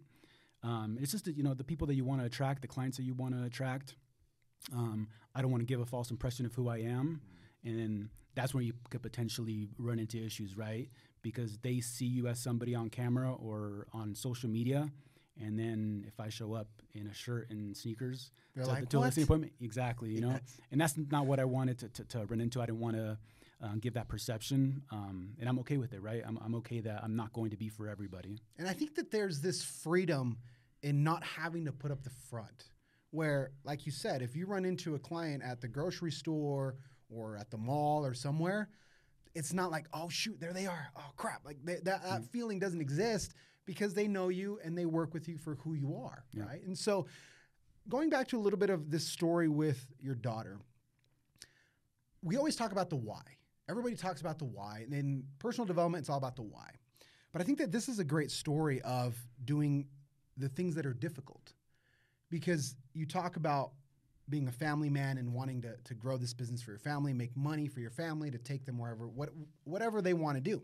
Um, 0.63 0.97
it's 1.01 1.11
just 1.11 1.25
that, 1.25 1.37
you 1.37 1.43
know 1.43 1.53
the 1.53 1.63
people 1.63 1.87
that 1.87 1.95
you 1.95 2.03
want 2.03 2.19
to 2.21 2.25
attract, 2.25 2.61
the 2.61 2.67
clients 2.67 2.97
that 2.97 3.03
you 3.03 3.13
want 3.13 3.33
to 3.35 3.43
attract. 3.43 3.95
Um, 4.73 5.07
I 5.33 5.41
don't 5.41 5.51
want 5.51 5.61
to 5.61 5.65
give 5.65 5.79
a 5.79 5.85
false 5.85 6.11
impression 6.11 6.45
of 6.45 6.53
who 6.53 6.67
I 6.67 6.79
am, 6.79 7.21
and 7.63 7.79
then 7.79 8.09
that's 8.35 8.53
where 8.53 8.63
you 8.63 8.73
could 8.89 9.01
potentially 9.01 9.69
run 9.77 9.99
into 9.99 10.17
issues, 10.23 10.57
right? 10.57 10.89
Because 11.21 11.57
they 11.59 11.79
see 11.79 12.05
you 12.05 12.27
as 12.27 12.39
somebody 12.39 12.75
on 12.75 12.89
camera 12.89 13.33
or 13.33 13.87
on 13.93 14.15
social 14.15 14.49
media, 14.49 14.89
and 15.41 15.57
then 15.57 16.03
if 16.07 16.19
I 16.19 16.29
show 16.29 16.53
up 16.53 16.67
in 16.93 17.07
a 17.07 17.13
shirt 17.13 17.49
and 17.51 17.75
sneakers 17.75 18.31
They're 18.55 18.65
to, 18.65 18.69
like, 18.69 18.89
to 18.89 18.97
a 18.97 18.99
"What?" 18.99 19.05
listing 19.07 19.23
appointment, 19.23 19.53
exactly, 19.61 20.09
you 20.09 20.21
know, 20.21 20.29
Yes. 20.31 20.61
and 20.71 20.81
that's 20.81 20.95
not 20.97 21.25
what 21.25 21.39
I 21.39 21.45
wanted 21.45 21.79
to, 21.79 21.89
to, 21.89 22.03
to 22.05 22.25
run 22.25 22.41
into. 22.41 22.61
I 22.61 22.65
didn't 22.65 22.79
want 22.81 22.97
to 22.97 23.17
uh, 23.61 23.73
give 23.79 23.93
that 23.95 24.07
perception, 24.07 24.81
um, 24.91 25.33
and 25.39 25.49
I'm 25.49 25.59
okay 25.59 25.77
with 25.77 25.93
it, 25.93 26.01
right? 26.01 26.23
I'm, 26.25 26.37
I'm 26.43 26.55
okay 26.55 26.79
that 26.81 27.03
I'm 27.03 27.15
not 27.15 27.33
going 27.33 27.49
to 27.51 27.57
be 27.57 27.67
for 27.69 27.87
everybody. 27.89 28.39
And 28.57 28.67
I 28.67 28.73
think 28.73 28.95
that 28.95 29.11
there's 29.11 29.41
this 29.41 29.63
freedom 29.63 30.37
in 30.81 31.03
not 31.03 31.23
having 31.23 31.65
to 31.65 31.71
put 31.71 31.91
up 31.91 32.03
the 32.03 32.09
front. 32.29 32.69
Where, 33.11 33.51
like 33.63 33.85
you 33.87 33.91
said, 33.91 34.21
if 34.21 34.35
you 34.35 34.45
run 34.45 34.65
into 34.65 34.93
a 34.95 34.99
client 34.99 35.41
at 35.43 35.61
the 35.61 35.67
grocery 35.67 36.11
store 36.11 36.75
or 37.09 37.35
at 37.37 37.49
the 37.49 37.57
mall 37.57 38.05
or 38.05 38.13
somewhere, 38.13 38.69
it's 39.33 39.51
not 39.51 39.71
like, 39.71 39.87
oh 39.93 40.09
shoot, 40.09 40.39
there 40.39 40.53
they 40.53 40.67
are. 40.67 40.87
Oh 40.95 41.11
crap! 41.17 41.43
Like 41.43 41.57
they, 41.63 41.75
that, 41.83 42.03
that 42.03 42.25
feeling 42.31 42.59
doesn't 42.59 42.79
exist 42.81 43.33
because 43.65 43.93
they 43.95 44.07
know 44.07 44.29
you 44.29 44.59
and 44.63 44.77
they 44.77 44.85
work 44.85 45.13
with 45.13 45.27
you 45.27 45.37
for 45.37 45.55
who 45.55 45.73
you 45.73 45.95
are, 45.95 46.23
Yeah. 46.33 46.43
right? 46.43 46.63
And 46.63 46.77
so, 46.77 47.07
going 47.89 48.09
back 48.11 48.27
to 48.29 48.37
a 48.37 48.41
little 48.41 48.59
bit 48.59 48.69
of 48.69 48.91
this 48.91 49.05
story 49.07 49.47
with 49.49 49.85
your 49.99 50.15
daughter, 50.15 50.59
we 52.23 52.37
always 52.37 52.55
talk 52.55 52.71
about 52.71 52.89
the 52.89 52.95
why. 52.95 53.21
Everybody 53.69 53.95
talks 53.95 54.19
about 54.19 54.39
the 54.39 54.45
why, 54.45 54.81
and 54.83 54.93
in 54.93 55.23
personal 55.37 55.65
development, 55.67 56.01
it's 56.01 56.09
all 56.09 56.17
about 56.17 56.35
the 56.35 56.41
why. 56.41 56.71
But 57.31 57.41
I 57.41 57.45
think 57.45 57.59
that 57.59 57.71
this 57.71 57.87
is 57.87 57.99
a 57.99 58.03
great 58.03 58.31
story 58.31 58.81
of 58.81 59.15
doing 59.45 59.85
the 60.37 60.49
things 60.49 60.73
that 60.75 60.85
are 60.85 60.93
difficult 60.93 61.53
because 62.31 62.75
you 62.93 63.05
talk 63.05 63.35
about 63.35 63.71
being 64.29 64.47
a 64.47 64.51
family 64.51 64.89
man 64.89 65.17
and 65.17 65.33
wanting 65.33 65.61
to, 65.61 65.75
to 65.83 65.93
grow 65.93 66.17
this 66.17 66.33
business 66.33 66.61
for 66.61 66.71
your 66.71 66.79
family, 66.79 67.13
make 67.13 67.35
money 67.35 67.67
for 67.67 67.79
your 67.79 67.91
family, 67.91 68.31
to 68.31 68.37
take 68.37 68.65
them 68.65 68.77
wherever, 68.77 69.07
what, 69.07 69.29
whatever 69.65 70.01
they 70.01 70.13
want 70.13 70.37
to 70.37 70.41
do. 70.41 70.61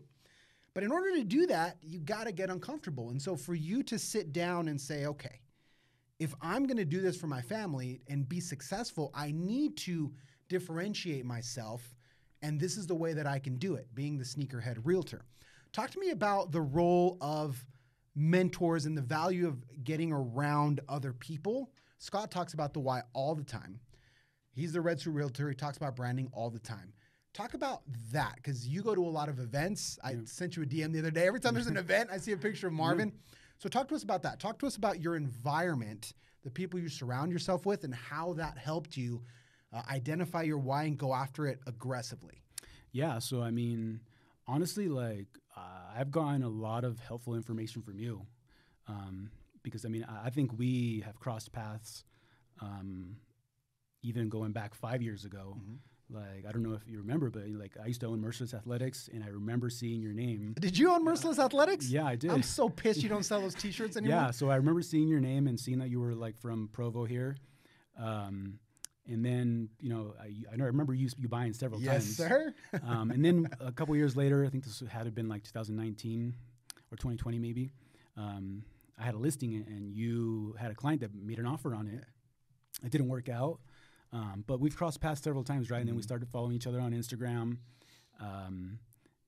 But 0.74 0.84
in 0.84 0.92
order 0.92 1.14
to 1.16 1.24
do 1.24 1.46
that, 1.46 1.78
you 1.82 1.98
got 1.98 2.24
to 2.24 2.32
get 2.32 2.50
uncomfortable. 2.50 3.10
And 3.10 3.20
so 3.20 3.34
for 3.34 3.54
you 3.54 3.82
to 3.84 3.98
sit 3.98 4.32
down 4.32 4.68
and 4.68 4.80
say, 4.80 5.06
okay, 5.06 5.40
if 6.18 6.34
I'm 6.40 6.66
going 6.66 6.76
to 6.76 6.84
do 6.84 7.00
this 7.00 7.16
for 7.16 7.26
my 7.26 7.40
family 7.40 8.00
and 8.08 8.28
be 8.28 8.40
successful, 8.40 9.10
I 9.14 9.32
need 9.32 9.76
to 9.78 10.12
differentiate 10.48 11.24
myself. 11.24 11.95
And 12.46 12.60
this 12.60 12.76
is 12.76 12.86
the 12.86 12.94
way 12.94 13.12
that 13.12 13.26
I 13.26 13.40
can 13.40 13.56
do 13.56 13.74
it, 13.74 13.92
being 13.92 14.18
the 14.18 14.24
sneakerhead 14.24 14.78
realtor. 14.84 15.24
Talk 15.72 15.90
to 15.90 15.98
me 15.98 16.10
about 16.10 16.52
the 16.52 16.60
role 16.60 17.18
of 17.20 17.66
mentors 18.14 18.86
and 18.86 18.96
the 18.96 19.02
value 19.02 19.48
of 19.48 19.64
getting 19.82 20.12
around 20.12 20.78
other 20.88 21.12
people. 21.12 21.72
Scott 21.98 22.30
talks 22.30 22.54
about 22.54 22.72
the 22.72 22.78
why 22.78 23.02
all 23.14 23.34
the 23.34 23.42
time. 23.42 23.80
He's 24.52 24.72
the 24.72 24.80
Red 24.80 25.00
Suit 25.00 25.10
Realtor. 25.10 25.48
He 25.48 25.56
talks 25.56 25.76
about 25.76 25.96
branding 25.96 26.30
all 26.32 26.48
the 26.48 26.60
time. 26.60 26.92
Talk 27.34 27.54
about 27.54 27.82
that 28.12 28.36
because 28.36 28.68
you 28.68 28.80
go 28.80 28.94
to 28.94 29.04
a 29.04 29.10
lot 29.10 29.28
of 29.28 29.40
events. 29.40 29.98
I 30.04 30.14
sent 30.24 30.56
you 30.56 30.62
a 30.62 30.66
DM 30.66 30.92
the 30.92 31.00
other 31.00 31.10
day. 31.10 31.26
Every 31.26 31.40
time 31.40 31.54
there's 31.54 31.66
an 31.66 31.76
event, 31.76 32.10
I 32.12 32.18
see 32.18 32.30
a 32.30 32.36
picture 32.36 32.68
of 32.68 32.74
Marvin. 32.74 33.12
So 33.58 33.68
talk 33.68 33.88
to 33.88 33.96
us 33.96 34.04
about 34.04 34.22
that. 34.22 34.38
Talk 34.38 34.60
to 34.60 34.68
us 34.68 34.76
about 34.76 35.00
your 35.00 35.16
environment, 35.16 36.12
the 36.44 36.50
people 36.52 36.78
you 36.78 36.88
surround 36.88 37.32
yourself 37.32 37.66
with, 37.66 37.82
and 37.82 37.92
how 37.92 38.34
that 38.34 38.56
helped 38.56 38.96
you 38.96 39.20
uh, 39.76 39.82
identify 39.90 40.42
your 40.42 40.58
why 40.58 40.84
and 40.84 40.96
go 40.96 41.14
after 41.14 41.46
it 41.46 41.60
aggressively. 41.66 42.42
Yeah, 42.92 43.18
so 43.18 43.42
I 43.42 43.50
mean, 43.50 44.00
honestly, 44.46 44.88
like 44.88 45.28
uh, 45.56 45.60
I've 45.96 46.10
gotten 46.10 46.42
a 46.42 46.48
lot 46.48 46.84
of 46.84 46.98
helpful 47.00 47.34
information 47.34 47.82
from 47.82 47.98
you, 47.98 48.22
um, 48.88 49.30
because 49.62 49.84
I 49.84 49.88
mean, 49.88 50.06
I, 50.08 50.26
I 50.26 50.30
think 50.30 50.58
we 50.58 51.02
have 51.04 51.20
crossed 51.20 51.52
paths, 51.52 52.04
um, 52.60 53.16
even 54.02 54.28
going 54.28 54.52
back 54.52 54.74
five 54.74 55.02
years 55.02 55.24
ago. 55.24 55.58
Like 56.08 56.46
I 56.48 56.52
don't 56.52 56.62
know 56.62 56.74
if 56.74 56.86
you 56.86 56.98
remember, 56.98 57.30
but 57.30 57.42
like 57.48 57.72
I 57.82 57.86
used 57.86 58.00
to 58.00 58.06
own 58.06 58.20
Merciless 58.20 58.54
Athletics, 58.54 59.10
and 59.12 59.24
I 59.24 59.28
remember 59.28 59.68
seeing 59.68 60.00
your 60.00 60.12
name. 60.12 60.54
Did 60.58 60.78
you 60.78 60.92
own 60.92 61.04
Merciless 61.04 61.38
Athletics? 61.38 61.90
Yeah, 61.90 62.06
I 62.06 62.14
did. 62.14 62.30
I'm 62.30 62.44
so 62.44 62.68
pissed 62.68 63.02
you 63.02 63.08
don't 63.08 63.24
sell 63.24 63.40
those 63.40 63.54
T-shirts 63.54 63.96
anymore. 63.96 64.16
Yeah, 64.16 64.30
so 64.30 64.48
I 64.48 64.56
remember 64.56 64.82
seeing 64.82 65.08
your 65.08 65.20
name 65.20 65.48
and 65.48 65.58
seeing 65.58 65.80
that 65.80 65.90
you 65.90 66.00
were 66.00 66.14
like 66.14 66.38
from 66.38 66.68
Provo 66.72 67.04
here. 67.04 67.36
Um, 67.98 68.60
and 69.08 69.24
then, 69.24 69.68
you 69.80 69.88
know, 69.90 70.14
I, 70.20 70.32
I 70.52 70.56
know 70.56 70.64
I 70.64 70.68
remember 70.68 70.94
you, 70.94 71.08
you 71.18 71.28
buying 71.28 71.52
several 71.52 71.80
Yes, 71.80 72.04
times. 72.04 72.16
sir. 72.16 72.54
um, 72.86 73.10
and 73.10 73.24
then 73.24 73.48
a 73.60 73.72
couple 73.72 73.94
years 73.96 74.16
later, 74.16 74.44
I 74.44 74.48
think 74.48 74.64
this 74.64 74.82
had 74.88 75.04
to 75.04 75.10
been 75.10 75.28
like 75.28 75.44
2019 75.44 76.34
or 76.90 76.96
2020 76.96 77.38
maybe. 77.38 77.70
Um, 78.16 78.64
I 78.98 79.04
had 79.04 79.14
a 79.14 79.18
listing 79.18 79.54
and- 79.54 79.92
you 79.94 80.54
had 80.58 80.70
a 80.70 80.74
client 80.74 81.00
that 81.02 81.14
made 81.14 81.38
an 81.38 81.46
offer 81.46 81.74
on 81.74 81.86
it. 81.86 82.04
It 82.84 82.90
didn't 82.90 83.08
work 83.08 83.28
out, 83.28 83.60
um, 84.12 84.44
but 84.46 84.60
we've 84.60 84.76
crossed 84.76 85.00
paths 85.00 85.22
several 85.22 85.44
times, 85.44 85.70
right? 85.70 85.78
And 85.80 85.88
then 85.88 85.96
we 85.96 86.02
started 86.02 86.28
following 86.28 86.54
each 86.54 86.66
other 86.66 86.80
on 86.80 86.92
Instagram. 86.92 87.58
Um, 88.20 88.78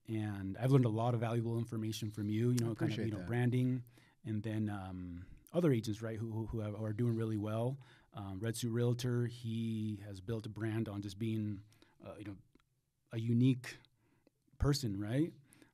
and 0.09 0.57
I've 0.61 0.71
learned 0.71 0.87
a 0.87 0.91
lot 0.91 1.15
of 1.15 1.21
valuable 1.21 1.59
information 1.59 2.11
from 2.11 2.29
you. 2.31 2.51
You 2.51 2.61
know, 2.65 2.75
kind 2.75 2.93
of 2.93 2.99
you 2.99 3.11
know 3.11 3.19
that. 3.19 3.27
branding, 3.27 3.83
and 4.25 4.43
then 4.43 4.71
um, 4.71 5.25
other 5.53 5.73
agents, 5.73 6.03
right, 6.03 6.19
who 6.19 6.49
who, 6.51 6.61
have, 6.61 6.75
who 6.75 6.85
are 6.85 6.93
doing 6.93 7.17
really 7.17 7.37
well. 7.37 7.79
Um, 8.15 8.39
Red 8.41 8.57
Suit 8.57 8.73
Realtor, 8.73 9.27
he 9.27 10.01
has 10.07 10.21
built 10.21 10.47
a 10.47 10.49
brand 10.49 10.89
on 10.89 11.03
just 11.03 11.19
being, 11.19 11.61
uh, 12.05 12.15
you 12.19 12.25
know, 12.25 12.35
a 13.13 13.19
unique 13.21 13.79
person, 14.59 14.99
right? 14.99 15.33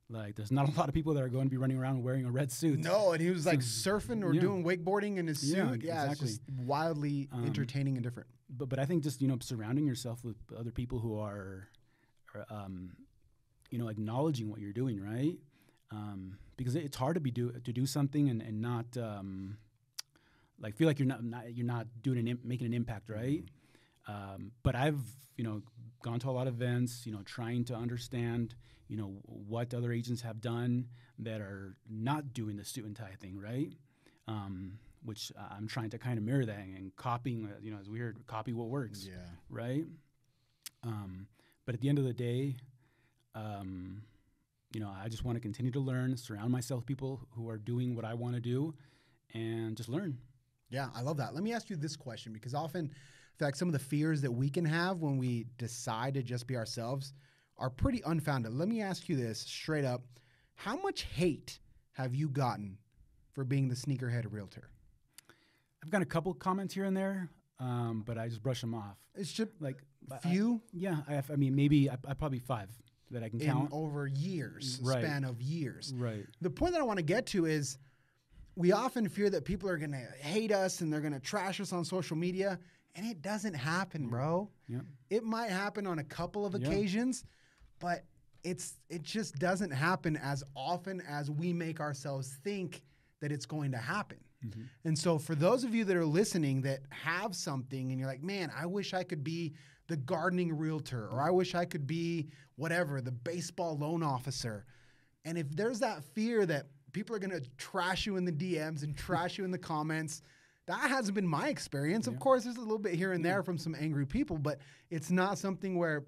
Like, 0.09 0.35
there's 0.35 0.51
not 0.51 0.69
a 0.69 0.77
lot 0.77 0.87
of 0.87 0.93
people 0.93 1.13
that 1.15 1.23
are 1.23 1.29
going 1.29 1.45
to 1.45 1.49
be 1.49 1.57
running 1.57 1.77
around 1.77 2.03
wearing 2.03 2.25
a 2.25 2.31
red 2.31 2.51
suit. 2.51 2.79
No, 2.79 3.13
and 3.13 3.21
he 3.21 3.31
was 3.31 3.45
like 3.45 3.59
surfing 3.61 4.23
or 4.23 4.33
yeah. 4.33 4.41
doing 4.41 4.63
wakeboarding 4.63 5.17
in 5.17 5.25
his 5.27 5.39
suit. 5.39 5.57
Yeah, 5.57 5.63
Yeah, 5.81 6.03
exactly. 6.03 6.11
it's 6.11 6.19
just 6.21 6.41
wildly 6.65 7.27
Um, 7.31 7.45
entertaining 7.45 7.95
and 7.95 8.03
different. 8.03 8.29
but 8.49 8.69
but 8.69 8.77
I 8.79 8.85
think 8.85 9.01
just 9.03 9.21
you 9.21 9.27
know 9.27 9.37
surrounding 9.41 9.87
yourself 9.87 10.23
with 10.23 10.35
other 10.55 10.71
people 10.71 10.99
who 10.99 11.17
are, 11.17 11.67
are 12.35 12.45
um, 12.51 12.91
you 13.71 13.79
know, 13.79 13.87
acknowledging 13.87 14.51
what 14.51 14.59
you're 14.59 14.73
doing, 14.73 15.01
right? 15.01 15.37
Um, 15.89 16.37
because 16.57 16.75
it's 16.75 16.97
hard 16.97 17.15
to 17.15 17.21
be 17.21 17.31
do 17.31 17.51
to 17.51 17.73
do 17.73 17.85
something 17.87 18.29
and 18.29 18.41
and 18.43 18.61
not 18.61 18.85
um, 18.97 19.57
like 20.59 20.75
feel 20.75 20.87
like 20.87 20.99
you're 20.99 21.07
not, 21.07 21.23
not 21.23 21.53
you're 21.55 21.65
not 21.65 21.87
doing 22.01 22.19
an 22.19 22.27
Im- 22.27 22.39
making 22.43 22.67
an 22.67 22.73
impact, 22.73 23.09
right? 23.09 23.43
Um, 24.07 24.51
but 24.63 24.75
I've 24.75 25.01
you 25.37 25.43
know 25.43 25.61
gone 26.01 26.19
to 26.19 26.29
a 26.29 26.31
lot 26.31 26.47
of 26.47 26.55
events, 26.55 27.05
you 27.05 27.11
know, 27.11 27.21
trying 27.23 27.65
to 27.65 27.75
understand 27.75 28.55
you 28.87 28.97
know 28.97 29.15
what 29.25 29.73
other 29.73 29.91
agents 29.91 30.21
have 30.21 30.39
done 30.41 30.87
that 31.19 31.41
are 31.41 31.75
not 31.89 32.33
doing 32.33 32.55
the 32.57 32.63
suit 32.65 32.85
and 32.85 32.95
tie 32.95 33.15
thing, 33.19 33.39
right? 33.39 33.73
Um, 34.27 34.79
which 35.03 35.31
I'm 35.51 35.67
trying 35.67 35.91
to 35.91 35.97
kind 35.99 36.17
of 36.17 36.23
mirror 36.23 36.45
that 36.45 36.57
and 36.57 36.95
copying, 36.95 37.45
uh, 37.45 37.59
you 37.61 37.69
know, 37.71 37.77
as 37.79 37.87
we 37.89 37.99
heard, 37.99 38.17
copy 38.25 38.53
what 38.53 38.69
works, 38.69 39.05
Yeah. 39.07 39.17
right? 39.49 39.85
Um, 40.83 41.27
but 41.65 41.75
at 41.75 41.81
the 41.81 41.89
end 41.89 41.99
of 41.99 42.05
the 42.05 42.13
day, 42.13 42.55
um, 43.35 44.01
you 44.73 44.79
know, 44.79 44.89
I 44.89 45.07
just 45.09 45.23
want 45.23 45.35
to 45.35 45.39
continue 45.39 45.71
to 45.71 45.79
learn, 45.79 46.17
surround 46.17 46.51
myself 46.51 46.79
with 46.79 46.85
people 46.87 47.21
who 47.35 47.49
are 47.49 47.57
doing 47.57 47.95
what 47.95 48.03
I 48.03 48.13
want 48.15 48.33
to 48.35 48.41
do, 48.41 48.73
and 49.33 49.75
just 49.77 49.89
learn. 49.89 50.17
Yeah, 50.69 50.89
I 50.95 51.01
love 51.01 51.17
that. 51.17 51.33
Let 51.33 51.43
me 51.43 51.53
ask 51.53 51.69
you 51.69 51.75
this 51.75 51.95
question 51.95 52.33
because 52.33 52.53
often, 52.53 52.85
in 52.85 52.91
fact, 53.37 53.57
some 53.57 53.67
of 53.67 53.73
the 53.73 53.79
fears 53.79 54.21
that 54.21 54.31
we 54.31 54.49
can 54.49 54.65
have 54.65 54.99
when 55.01 55.17
we 55.17 55.45
decide 55.57 56.13
to 56.15 56.23
just 56.23 56.47
be 56.47 56.55
ourselves 56.55 57.13
are 57.57 57.69
pretty 57.69 58.01
unfounded. 58.05 58.53
Let 58.53 58.67
me 58.67 58.81
ask 58.81 59.07
you 59.07 59.15
this 59.15 59.39
straight 59.39 59.85
up. 59.85 60.01
How 60.55 60.75
much 60.77 61.03
hate 61.03 61.59
have 61.93 62.15
you 62.15 62.29
gotten 62.29 62.77
for 63.33 63.43
being 63.43 63.67
the 63.67 63.75
sneakerhead 63.75 64.25
realtor? 64.31 64.69
I've 65.83 65.89
got 65.91 66.01
a 66.01 66.05
couple 66.05 66.33
comments 66.33 66.73
here 66.73 66.85
and 66.85 66.97
there, 66.97 67.29
um, 67.59 68.03
but 68.05 68.17
I 68.17 68.27
just 68.27 68.41
brush 68.41 68.61
them 68.61 68.73
off. 68.73 68.97
It's 69.15 69.31
just 69.31 69.51
Like 69.59 69.83
I- 70.11 70.15
I- 70.15 70.19
few 70.19 70.61
yeah, 70.73 71.01
I, 71.07 71.13
have, 71.13 71.29
I 71.31 71.35
mean, 71.35 71.55
maybe 71.55 71.89
I, 71.89 71.97
I 72.07 72.13
probably 72.13 72.39
five 72.39 72.69
that 73.11 73.21
I 73.23 73.29
can 73.29 73.39
in 73.39 73.47
count. 73.47 73.69
over 73.71 74.07
years, 74.07 74.79
Right. 74.83 75.03
span 75.03 75.23
of 75.23 75.39
years. 75.41 75.93
Right. 75.95 76.25
The 76.41 76.49
point 76.49 76.73
that 76.73 76.81
I 76.81 76.83
want 76.83 76.97
to 76.97 77.03
get 77.05 77.27
to 77.27 77.45
is 77.45 77.77
we 78.55 78.71
often 78.71 79.09
fear 79.09 79.29
that 79.29 79.45
people 79.45 79.69
are 79.69 79.77
going 79.77 79.91
to 79.91 80.07
hate 80.19 80.51
us 80.51 80.81
and 80.81 80.91
they're 80.91 81.01
going 81.01 81.13
to 81.13 81.19
trash 81.19 81.59
us 81.59 81.73
on 81.73 81.83
social 81.83 82.15
media, 82.15 82.59
and 82.95 83.05
it 83.05 83.21
doesn't 83.21 83.53
happen, 83.53 84.07
mm. 84.07 84.09
bro. 84.09 84.49
Yeah. 84.67 84.79
It 85.09 85.23
might 85.23 85.49
happen 85.49 85.85
on 85.85 85.99
a 85.99 86.03
couple 86.03 86.45
of 86.45 86.53
Yeah. 86.53 86.67
occasions, 86.67 87.25
but 87.79 88.05
it's 88.43 88.75
it 88.89 89.01
just 89.01 89.35
doesn't 89.35 89.71
happen 89.71 90.15
as 90.17 90.43
often 90.55 91.01
as 91.01 91.29
we 91.31 91.51
make 91.51 91.79
ourselves 91.79 92.37
think 92.43 92.83
that 93.19 93.31
it's 93.31 93.45
going 93.45 93.71
to 93.71 93.77
happen. 93.77 94.19
Mm-hmm. 94.45 94.61
And 94.83 94.97
so 94.97 95.17
for 95.17 95.33
those 95.35 95.63
of 95.63 95.73
you 95.73 95.83
that 95.85 95.97
are 95.97 96.05
listening 96.05 96.61
that 96.61 96.81
have 96.91 97.35
something 97.35 97.89
and 97.91 97.99
you're 97.99 98.07
like, 98.07 98.23
"Man, 98.23 98.51
I 98.55 98.67
wish 98.67 98.93
I 98.93 99.03
could 99.03 99.23
be 99.23 99.53
the 99.87 99.97
gardening 99.97 100.55
realtor 100.55 101.07
or 101.07 101.21
I 101.21 101.31
wish 101.31 101.55
I 101.55 101.65
could 101.65 101.87
be 101.87 102.29
whatever, 102.55 103.01
the 103.01 103.11
baseball 103.11 103.77
loan 103.77 104.03
officer." 104.03 104.65
And 105.25 105.37
if 105.39 105.49
there's 105.55 105.79
that 105.79 106.03
fear 106.03 106.45
that 106.45 106.67
people 106.95 107.13
are 107.13 107.19
going 107.19 107.29
to 107.29 107.47
trash 107.57 108.05
you 108.05 108.15
in 108.15 108.23
the 108.23 108.31
DMs 108.31 108.83
and 108.83 108.95
trash 108.95 109.37
you 109.37 109.43
in 109.43 109.51
the 109.51 109.57
comments, 109.57 110.21
that 110.65 110.89
hasn't 110.89 111.13
been 111.13 111.27
my 111.27 111.49
experience. 111.49 112.07
Of 112.07 112.17
course, 112.19 112.45
there's 112.45 112.55
a 112.55 112.61
little 112.61 112.79
bit 112.79 112.93
here 112.95 113.11
and 113.11 113.23
there 113.23 113.43
from 113.43 113.57
some 113.57 113.75
angry 113.77 114.05
people, 114.05 114.37
but 114.37 114.59
it's 114.89 115.11
not 115.11 115.37
something 115.37 115.77
where 115.77 116.05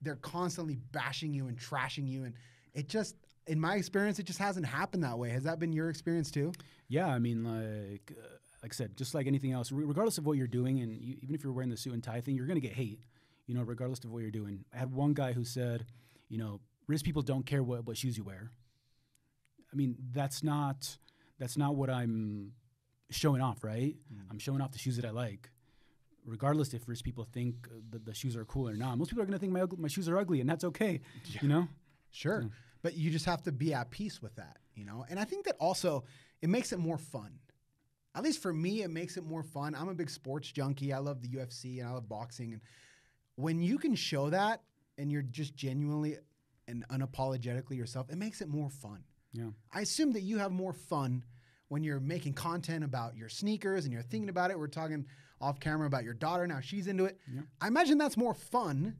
they're 0.00 0.16
constantly 0.16 0.76
bashing 0.92 1.34
you 1.34 1.48
and 1.48 1.58
trashing 1.58 2.08
you. 2.08 2.22
And 2.22 2.34
it 2.72 2.88
just, 2.88 3.16
in 3.48 3.60
my 3.60 3.74
experience, 3.74 4.20
it 4.20 4.22
just 4.22 4.38
hasn't 4.38 4.64
happened 4.64 5.02
that 5.02 5.18
way. 5.18 5.28
Has 5.30 5.42
that 5.42 5.58
been 5.58 5.72
your 5.72 5.90
experience 5.90 6.30
too? 6.30 6.52
Yeah, 6.88 7.08
I 7.08 7.18
mean, 7.18 7.42
like, 7.42 8.12
uh, 8.16 8.28
like 8.62 8.72
I 8.72 8.76
said, 8.76 8.96
just 8.96 9.14
like 9.14 9.26
anything 9.26 9.50
else, 9.50 9.72
re- 9.72 9.84
regardless 9.84 10.18
of 10.18 10.24
what 10.24 10.38
you're 10.38 10.46
doing, 10.46 10.80
and 10.80 10.92
you, 10.92 11.16
even 11.20 11.34
if 11.34 11.42
you're 11.42 11.52
wearing 11.52 11.70
the 11.70 11.76
suit 11.76 11.94
and 11.94 12.02
tie 12.02 12.20
thing, 12.20 12.36
you're 12.36 12.46
going 12.46 12.60
to 12.60 12.66
get 12.66 12.74
hate. 12.74 13.00
You 13.48 13.56
know, 13.56 13.62
regardless 13.62 14.04
of 14.04 14.12
what 14.12 14.22
you're 14.22 14.30
doing. 14.30 14.64
I 14.72 14.78
had 14.78 14.92
one 14.92 15.14
guy 15.14 15.32
who 15.32 15.44
said, 15.44 15.84
you 16.28 16.38
know, 16.38 16.60
rich 16.86 17.02
people 17.02 17.22
don't 17.22 17.44
care 17.44 17.62
what, 17.62 17.84
what 17.86 17.96
shoes 17.96 18.16
you 18.16 18.22
wear. 18.22 18.52
I 19.72 19.76
mean, 19.76 19.96
that's 20.12 20.42
not 20.42 20.96
that's 21.38 21.56
not 21.56 21.74
what 21.74 21.90
I'm 21.90 22.52
showing 23.10 23.40
off, 23.40 23.64
right? 23.64 23.96
I'm 24.30 24.38
showing 24.38 24.60
off 24.60 24.72
the 24.72 24.78
shoes 24.78 24.96
that 24.96 25.04
I 25.04 25.10
like, 25.10 25.50
regardless 26.26 26.74
if 26.74 26.88
rich 26.88 27.02
people 27.02 27.26
think 27.32 27.68
uh, 27.70 27.80
the, 27.90 27.98
the 27.98 28.14
shoes 28.14 28.36
are 28.36 28.44
cool 28.44 28.68
or 28.68 28.76
not. 28.76 28.98
Most 28.98 29.08
people 29.08 29.22
are 29.22 29.26
going 29.26 29.38
to 29.38 29.40
think 29.40 29.52
my 29.52 29.64
my 29.78 29.88
shoes 29.88 30.08
are 30.08 30.18
ugly, 30.18 30.40
and 30.40 30.48
that's 30.48 30.64
okay. 30.64 31.00
You 31.40 31.48
know. 31.48 31.68
Sure. 32.12 32.48
But 32.82 32.96
you 32.96 33.10
just 33.10 33.24
have 33.24 33.42
to 33.44 33.52
be 33.52 33.74
at 33.74 33.90
peace 33.90 34.20
with 34.20 34.36
that, 34.36 34.58
you 34.74 34.84
know? 34.84 35.04
And 35.08 35.18
I 35.18 35.24
think 35.24 35.46
that 35.46 35.56
also 35.58 36.04
it 36.40 36.48
makes 36.48 36.72
it 36.72 36.78
more 36.78 36.98
fun. 36.98 37.38
At 38.14 38.22
least 38.22 38.42
for 38.42 38.52
me, 38.52 38.82
it 38.82 38.90
makes 38.90 39.16
it 39.16 39.24
more 39.24 39.42
fun. 39.42 39.74
I'm 39.74 39.88
a 39.88 39.94
big 39.94 40.10
sports 40.10 40.52
junkie. 40.52 40.92
I 40.92 40.98
love 40.98 41.22
the 41.22 41.28
UFC 41.28 41.80
and 41.80 41.88
I 41.88 41.92
love 41.92 42.08
boxing. 42.08 42.52
And 42.52 42.60
when 43.36 43.62
you 43.62 43.78
can 43.78 43.94
show 43.94 44.28
that 44.30 44.62
and 44.98 45.10
you're 45.10 45.22
just 45.22 45.54
genuinely 45.54 46.18
and 46.68 46.84
unapologetically 46.88 47.76
yourself, 47.76 48.10
it 48.10 48.16
makes 48.16 48.42
it 48.42 48.48
more 48.48 48.68
fun. 48.68 49.04
Yeah. 49.32 49.50
I 49.72 49.80
assume 49.80 50.12
that 50.12 50.22
you 50.22 50.38
have 50.38 50.52
more 50.52 50.72
fun 50.72 51.24
when 51.68 51.82
you're 51.82 52.00
making 52.00 52.34
content 52.34 52.84
about 52.84 53.16
your 53.16 53.28
sneakers 53.28 53.84
and 53.84 53.92
you're 53.92 54.02
thinking 54.02 54.28
about 54.28 54.50
it. 54.50 54.58
We're 54.58 54.66
talking 54.66 55.06
off 55.40 55.58
camera 55.58 55.86
about 55.86 56.04
your 56.04 56.14
daughter 56.14 56.46
now; 56.46 56.60
she's 56.60 56.86
into 56.86 57.06
it. 57.06 57.18
Yeah. 57.32 57.42
I 57.60 57.68
imagine 57.68 57.98
that's 57.98 58.16
more 58.16 58.34
fun 58.34 58.96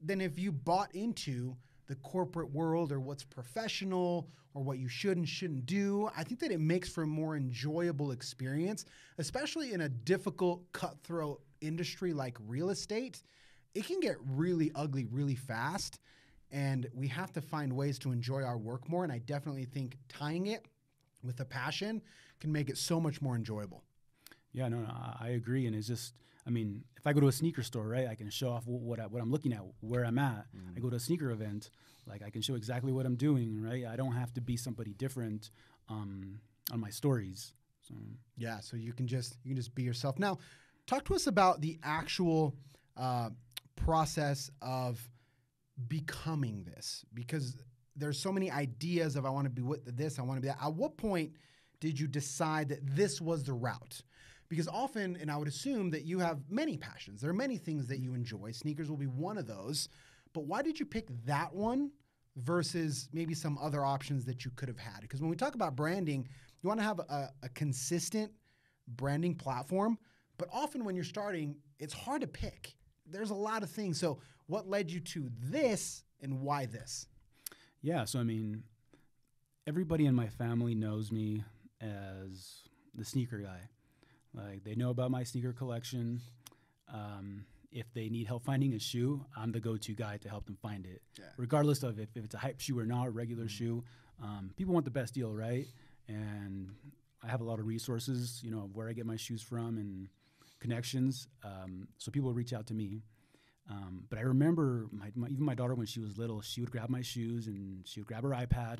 than 0.00 0.20
if 0.20 0.38
you 0.38 0.52
bought 0.52 0.94
into 0.94 1.56
the 1.86 1.94
corporate 1.96 2.52
world 2.52 2.92
or 2.92 3.00
what's 3.00 3.24
professional 3.24 4.28
or 4.54 4.62
what 4.62 4.78
you 4.78 4.88
should 4.88 5.16
and 5.16 5.28
shouldn't 5.28 5.66
do. 5.66 6.10
I 6.16 6.24
think 6.24 6.40
that 6.40 6.50
it 6.50 6.60
makes 6.60 6.88
for 6.88 7.02
a 7.02 7.06
more 7.06 7.36
enjoyable 7.36 8.10
experience, 8.10 8.84
especially 9.18 9.72
in 9.72 9.82
a 9.82 9.88
difficult, 9.88 10.62
cutthroat 10.72 11.42
industry 11.60 12.12
like 12.12 12.36
real 12.46 12.70
estate. 12.70 13.22
It 13.74 13.86
can 13.86 14.00
get 14.00 14.16
really 14.20 14.72
ugly 14.74 15.04
really 15.04 15.34
fast 15.34 16.00
and 16.50 16.88
we 16.94 17.08
have 17.08 17.32
to 17.32 17.40
find 17.40 17.72
ways 17.72 17.98
to 18.00 18.12
enjoy 18.12 18.42
our 18.42 18.58
work 18.58 18.88
more. 18.88 19.04
And 19.04 19.12
I 19.12 19.18
definitely 19.18 19.64
think 19.64 19.96
tying 20.08 20.46
it 20.46 20.64
with 21.22 21.40
a 21.40 21.44
passion 21.44 22.02
can 22.40 22.52
make 22.52 22.68
it 22.70 22.78
so 22.78 23.00
much 23.00 23.20
more 23.20 23.34
enjoyable. 23.36 23.82
Yeah, 24.52 24.68
no, 24.68 24.78
no, 24.78 24.88
I- 25.20 25.30
agree, 25.30 25.66
and 25.66 25.76
it's 25.76 25.86
just, 25.86 26.14
I 26.46 26.50
mean, 26.50 26.84
if 26.96 27.06
I 27.06 27.12
go 27.12 27.20
to 27.20 27.28
a 27.28 27.32
sneaker 27.32 27.62
store, 27.62 27.88
right, 27.88 28.06
I 28.08 28.14
can 28.14 28.30
show 28.30 28.50
off 28.50 28.66
what 28.66 28.98
I, 29.00 29.06
what 29.06 29.20
I'm 29.20 29.30
looking 29.30 29.52
at, 29.52 29.60
where 29.80 30.04
I'm 30.04 30.18
at. 30.18 30.46
I 30.76 30.80
go 30.80 30.88
to 30.88 30.96
a 30.96 31.00
sneaker 31.00 31.30
event, 31.30 31.70
like 32.06 32.22
I 32.22 32.30
can 32.30 32.40
show 32.40 32.54
exactly 32.54 32.92
what 32.92 33.04
I'm 33.04 33.16
doing, 33.16 33.60
right? 33.62 33.84
I 33.84 33.96
don't 33.96 34.12
have 34.12 34.32
to 34.34 34.40
be 34.40 34.56
somebody 34.56 34.94
different 34.94 35.50
um, 35.88 36.38
on 36.72 36.80
my 36.80 36.90
stories. 36.90 37.52
So, 37.82 37.94
Yeah, 38.36 38.60
so 38.60 38.76
you 38.76 38.92
can 38.92 39.06
just 39.06 39.36
you 39.44 39.50
can 39.50 39.56
just 39.56 39.74
be 39.74 39.82
yourself. 39.82 40.18
Now, 40.18 40.38
talk 40.86 41.04
to 41.06 41.14
us 41.14 41.26
about 41.26 41.60
the 41.60 41.78
actual 41.82 42.54
uh, 42.96 43.30
process 43.76 44.50
of 44.62 45.00
becoming 45.88 46.64
this, 46.64 47.04
because 47.14 47.56
there's 47.94 48.18
so 48.18 48.32
many 48.32 48.50
ideas 48.50 49.16
of 49.16 49.24
I 49.24 49.30
want 49.30 49.44
to 49.44 49.50
be 49.50 49.62
with 49.62 49.96
this, 49.96 50.18
I 50.18 50.22
want 50.22 50.38
to 50.38 50.42
be 50.42 50.48
that. 50.48 50.62
At 50.62 50.74
what 50.74 50.96
point 50.96 51.32
did 51.80 51.98
you 51.98 52.06
decide 52.06 52.68
that 52.70 52.80
this 52.84 53.20
was 53.20 53.44
the 53.44 53.52
route? 53.52 54.00
Because 54.48 54.68
often, 54.68 55.16
and 55.20 55.30
I 55.30 55.36
would 55.36 55.48
assume 55.48 55.90
that 55.90 56.04
you 56.04 56.18
have 56.20 56.38
many 56.48 56.76
passions. 56.76 57.20
There 57.20 57.30
are 57.30 57.34
many 57.34 57.56
things 57.56 57.88
that 57.88 57.98
you 57.98 58.14
enjoy. 58.14 58.52
Sneakers 58.52 58.88
will 58.88 58.96
be 58.96 59.06
one 59.06 59.38
of 59.38 59.46
those. 59.46 59.88
But 60.32 60.44
why 60.44 60.62
did 60.62 60.78
you 60.78 60.86
pick 60.86 61.08
that 61.24 61.52
one 61.52 61.90
versus 62.36 63.08
maybe 63.12 63.34
some 63.34 63.58
other 63.58 63.84
options 63.84 64.24
that 64.26 64.44
you 64.44 64.50
could 64.54 64.68
have 64.68 64.78
had? 64.78 65.00
Because 65.00 65.20
when 65.20 65.30
we 65.30 65.36
talk 65.36 65.54
about 65.54 65.74
branding, 65.74 66.28
you 66.62 66.68
want 66.68 66.78
to 66.78 66.84
have 66.84 67.00
a, 67.00 67.30
a 67.42 67.48
consistent 67.50 68.30
branding 68.88 69.34
platform. 69.34 69.98
But 70.38 70.48
often 70.52 70.84
when 70.84 70.94
you're 70.94 71.04
starting, 71.04 71.56
it's 71.78 71.94
hard 71.94 72.20
to 72.20 72.26
pick. 72.26 72.76
There's 73.10 73.30
a 73.30 73.34
lot 73.34 73.62
of 73.62 73.70
things. 73.70 73.98
So, 73.98 74.18
what 74.46 74.68
led 74.68 74.90
you 74.90 75.00
to 75.00 75.28
this 75.42 76.04
and 76.20 76.40
why 76.40 76.66
this? 76.66 77.06
yeah, 77.82 78.04
so 78.04 78.18
I 78.18 78.24
mean, 78.24 78.64
everybody 79.66 80.06
in 80.06 80.14
my 80.14 80.28
family 80.28 80.74
knows 80.74 81.12
me 81.12 81.44
as 81.80 82.62
the 82.94 83.04
sneaker 83.04 83.38
guy. 83.38 83.60
Like 84.34 84.64
they 84.64 84.74
know 84.74 84.90
about 84.90 85.10
my 85.10 85.22
sneaker 85.22 85.52
collection. 85.52 86.20
Um, 86.92 87.44
if 87.72 87.92
they 87.94 88.08
need 88.08 88.26
help 88.26 88.44
finding 88.44 88.72
a 88.74 88.78
shoe, 88.78 89.24
I'm 89.36 89.52
the 89.52 89.60
go-to 89.60 89.92
guy 89.92 90.16
to 90.18 90.28
help 90.28 90.46
them 90.46 90.56
find 90.62 90.86
it, 90.86 91.02
Yeah. 91.18 91.26
regardless 91.36 91.82
of 91.82 91.98
if, 91.98 92.08
if 92.14 92.24
it's 92.24 92.34
a 92.34 92.38
hype 92.38 92.60
shoe 92.60 92.78
or 92.78 92.86
not, 92.86 93.06
a 93.08 93.10
regular 93.10 93.48
shoe. 93.48 93.84
Um, 94.22 94.52
people 94.56 94.72
want 94.72 94.84
the 94.84 94.90
best 94.90 95.12
deal, 95.14 95.32
right? 95.34 95.66
And 96.08 96.70
I 97.22 97.28
have 97.28 97.40
a 97.40 97.44
lot 97.44 97.58
of 97.58 97.66
resources, 97.66 98.40
you 98.42 98.50
know, 98.50 98.60
of 98.64 98.74
where 98.76 98.88
I 98.88 98.92
get 98.92 99.04
my 99.04 99.16
shoes 99.16 99.42
from 99.42 99.76
and 99.78 100.08
connections. 100.60 101.28
Um, 101.44 101.88
so 101.98 102.10
people 102.10 102.32
reach 102.32 102.52
out 102.52 102.66
to 102.68 102.74
me. 102.74 103.02
Um, 103.68 104.04
but 104.08 104.18
I 104.18 104.22
remember 104.22 104.86
my, 104.92 105.10
my, 105.14 105.28
even 105.28 105.44
my 105.44 105.54
daughter 105.54 105.74
when 105.74 105.86
she 105.86 105.98
was 106.00 106.16
little, 106.16 106.40
she 106.40 106.60
would 106.60 106.70
grab 106.70 106.88
my 106.88 107.02
shoes 107.02 107.46
and 107.48 107.86
she 107.86 108.00
would 108.00 108.06
grab 108.06 108.22
her 108.22 108.30
iPad 108.30 108.78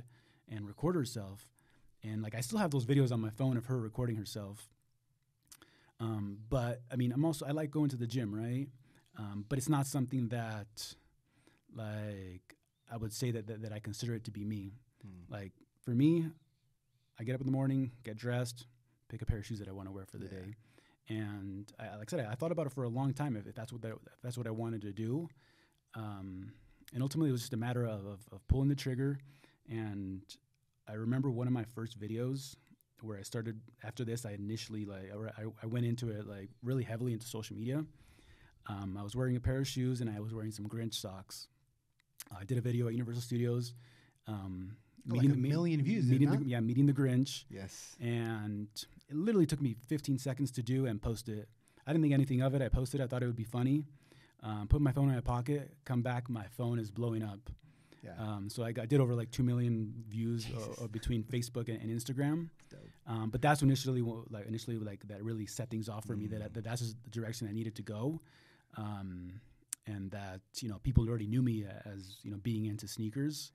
and 0.49 0.67
record 0.67 0.95
herself. 0.95 1.49
And 2.05 2.23
like 2.23 2.35
I 2.37 2.41
still 2.41 2.59
have 2.59 2.71
those 2.71 2.87
videos 2.87 3.11
on 3.11 3.21
my 3.21 3.31
phone 3.31 3.57
of 3.57 3.67
her 3.67 3.79
recording 3.79 4.17
herself. 4.17 4.69
Um, 5.99 6.39
but 6.49 6.83
I 6.93 6.97
mean, 6.97 7.13
I'm 7.13 7.25
also 7.25 7.47
I 7.47 7.51
like 7.51 7.71
going 7.71 7.89
to 7.91 7.97
the 7.97 8.07
gym, 8.07 8.35
right? 8.35 8.69
Um, 9.19 9.45
but 9.49 9.59
it's 9.59 9.69
not 9.69 9.87
something 9.87 10.29
that 10.29 10.95
like 11.75 12.57
I 12.93 12.97
would 12.97 13.13
say 13.13 13.31
that, 13.33 13.47
that, 13.49 13.63
that 13.63 13.73
I 13.73 13.81
consider 13.81 14.15
it 14.15 14.25
to 14.25 14.31
be 14.31 14.45
me. 14.45 14.75
Mm. 15.05 15.31
Like 15.33 15.53
for 15.83 15.91
me, 15.91 16.27
I 17.19 17.25
get 17.25 17.35
up 17.35 17.41
in 17.41 17.47
the 17.47 17.53
morning, 17.53 17.91
get 18.05 18.17
dressed, 18.17 18.67
pick 19.09 19.23
a 19.23 19.27
pair 19.27 19.39
of 19.39 19.47
shoes 19.47 19.59
that 19.59 19.69
I 19.69 19.73
want 19.73 19.89
to 19.89 19.93
wear 19.93 20.05
for 20.05 20.19
the 20.19 20.27
Yeah. 20.27 20.31
day, 20.43 20.55
and 21.09 21.73
I, 21.79 21.97
like 21.97 22.13
I 22.13 22.17
said, 22.17 22.29
I 22.31 22.35
thought 22.35 22.53
about 22.53 22.67
it 22.67 22.73
for 22.73 22.85
a 22.85 22.89
long 22.89 23.13
time 23.13 23.37
if, 23.37 23.47
if 23.47 23.55
that's 23.55 23.73
what 23.73 23.83
that, 23.83 23.93
if 23.93 24.23
that's 24.23 24.37
what 24.37 24.47
I 24.47 24.51
wanted 24.51 24.83
to 24.83 24.93
do. 24.93 25.29
Um, 25.95 26.53
and 26.93 27.03
ultimately, 27.03 27.31
it 27.31 27.33
was 27.33 27.43
just 27.43 27.55
a 27.55 27.59
matter 27.59 27.85
of, 27.85 28.07
of, 28.07 28.21
of 28.33 28.47
pulling 28.49 28.69
the 28.69 28.75
trigger. 28.75 29.19
And 29.71 30.23
I 30.89 30.95
remember 30.95 31.31
one 31.31 31.47
of 31.47 31.53
my 31.53 31.65
first 31.75 31.99
videos 31.99 32.57
where 33.03 33.19
I 33.19 33.23
started 33.23 33.61
after 33.85 34.05
this. 34.05 34.25
I 34.25 34.33
initially 34.33 34.85
like 34.85 35.11
I, 35.39 35.43
I 35.63 35.67
went 35.67 35.87
into 35.87 36.11
it 36.11 36.27
like 36.27 36.51
really 36.63 36.85
heavily 36.85 37.13
into 37.13 37.27
social 37.27 37.57
media. 37.57 37.85
Um, 38.69 38.97
I 38.99 39.03
was 39.03 39.15
wearing 39.15 39.37
a 39.37 39.41
pair 39.41 39.59
of 39.59 39.69
shoes 39.69 40.01
and 40.01 40.11
I 40.11 40.21
was 40.21 40.35
wearing 40.35 40.51
some 40.51 40.67
Grinch 40.67 40.95
socks. 40.95 41.49
I 42.37 42.45
did 42.45 42.59
a 42.59 42.61
video 42.61 42.89
at 42.89 42.95
Universal 42.95 43.23
Studios. 43.23 43.75
Um, 44.27 44.77
Got 45.09 45.19
like 45.19 45.29
a 45.29 45.37
million 45.37 45.83
views, 45.83 46.07
Meeting 46.07 46.31
the, 46.31 46.45
yeah, 46.45 46.61
meeting 46.61 46.87
the 46.87 46.93
Grinch 46.93 47.45
Yes. 47.49 47.97
and 48.01 48.69
it 49.09 49.15
literally 49.15 49.47
took 49.47 49.61
me 49.61 49.77
15 49.87 50.19
seconds 50.19 50.51
to 50.53 50.63
do 50.63 50.87
and 50.87 51.01
post 51.01 51.29
it. 51.29 51.49
I 51.87 51.93
didn't 51.93 52.03
think 52.03 52.15
anything 52.15 52.43
of 52.43 52.55
it. 52.55 52.63
I 52.63 52.69
posted. 52.69 53.01
it. 53.01 53.05
I 53.05 53.07
thought 53.07 53.23
it 53.23 53.27
would 53.27 53.37
be 53.37 53.45
funny. 53.45 53.85
Um, 54.43 54.67
put 54.69 54.81
my 54.81 54.93
phone 54.93 55.09
in 55.09 55.15
my 55.15 55.21
pocket. 55.21 55.73
Come 55.85 56.03
back, 56.03 56.29
my 56.29 56.47
phone 56.57 56.79
is 56.79 56.91
blowing 56.91 57.23
up. 57.23 57.51
Yeah. 58.03 58.11
Um, 58.19 58.49
so 58.51 58.63
I, 58.65 58.73
got, 58.73 58.89
did 58.89 59.01
over 59.01 59.15
like 59.15 59.31
two 59.31 59.43
million 59.43 59.93
views 60.09 60.47
uh, 60.83 60.87
between 60.89 61.23
Facebook 61.25 61.69
and, 61.69 61.81
and 61.81 61.91
Instagram. 61.91 62.49
Um, 63.09 63.31
but 63.31 63.41
that's 63.41 63.63
initially 63.63 64.03
like 64.31 64.47
initially 64.47 64.79
like 64.79 65.07
that 65.09 65.23
really 65.23 65.47
set 65.47 65.71
things 65.71 65.89
off 65.89 66.05
for 66.05 66.17
me. 66.17 66.27
Mm. 66.27 66.41
That, 66.41 66.55
that 66.55 66.65
that's 66.65 66.81
just 66.81 66.97
the 67.05 67.11
direction 67.11 67.47
I 67.49 67.53
needed 67.53 67.77
to 67.77 67.83
go, 67.83 68.21
um, 68.77 69.41
and 69.87 70.11
that 70.11 70.41
you 70.61 70.69
know 70.69 70.79
people 70.83 71.09
already 71.09 71.29
knew 71.29 71.41
me 71.43 71.65
as 71.85 72.17
you 72.25 72.33
know 72.33 72.39
being 72.39 72.67
into 72.67 72.89
sneakers, 72.89 73.53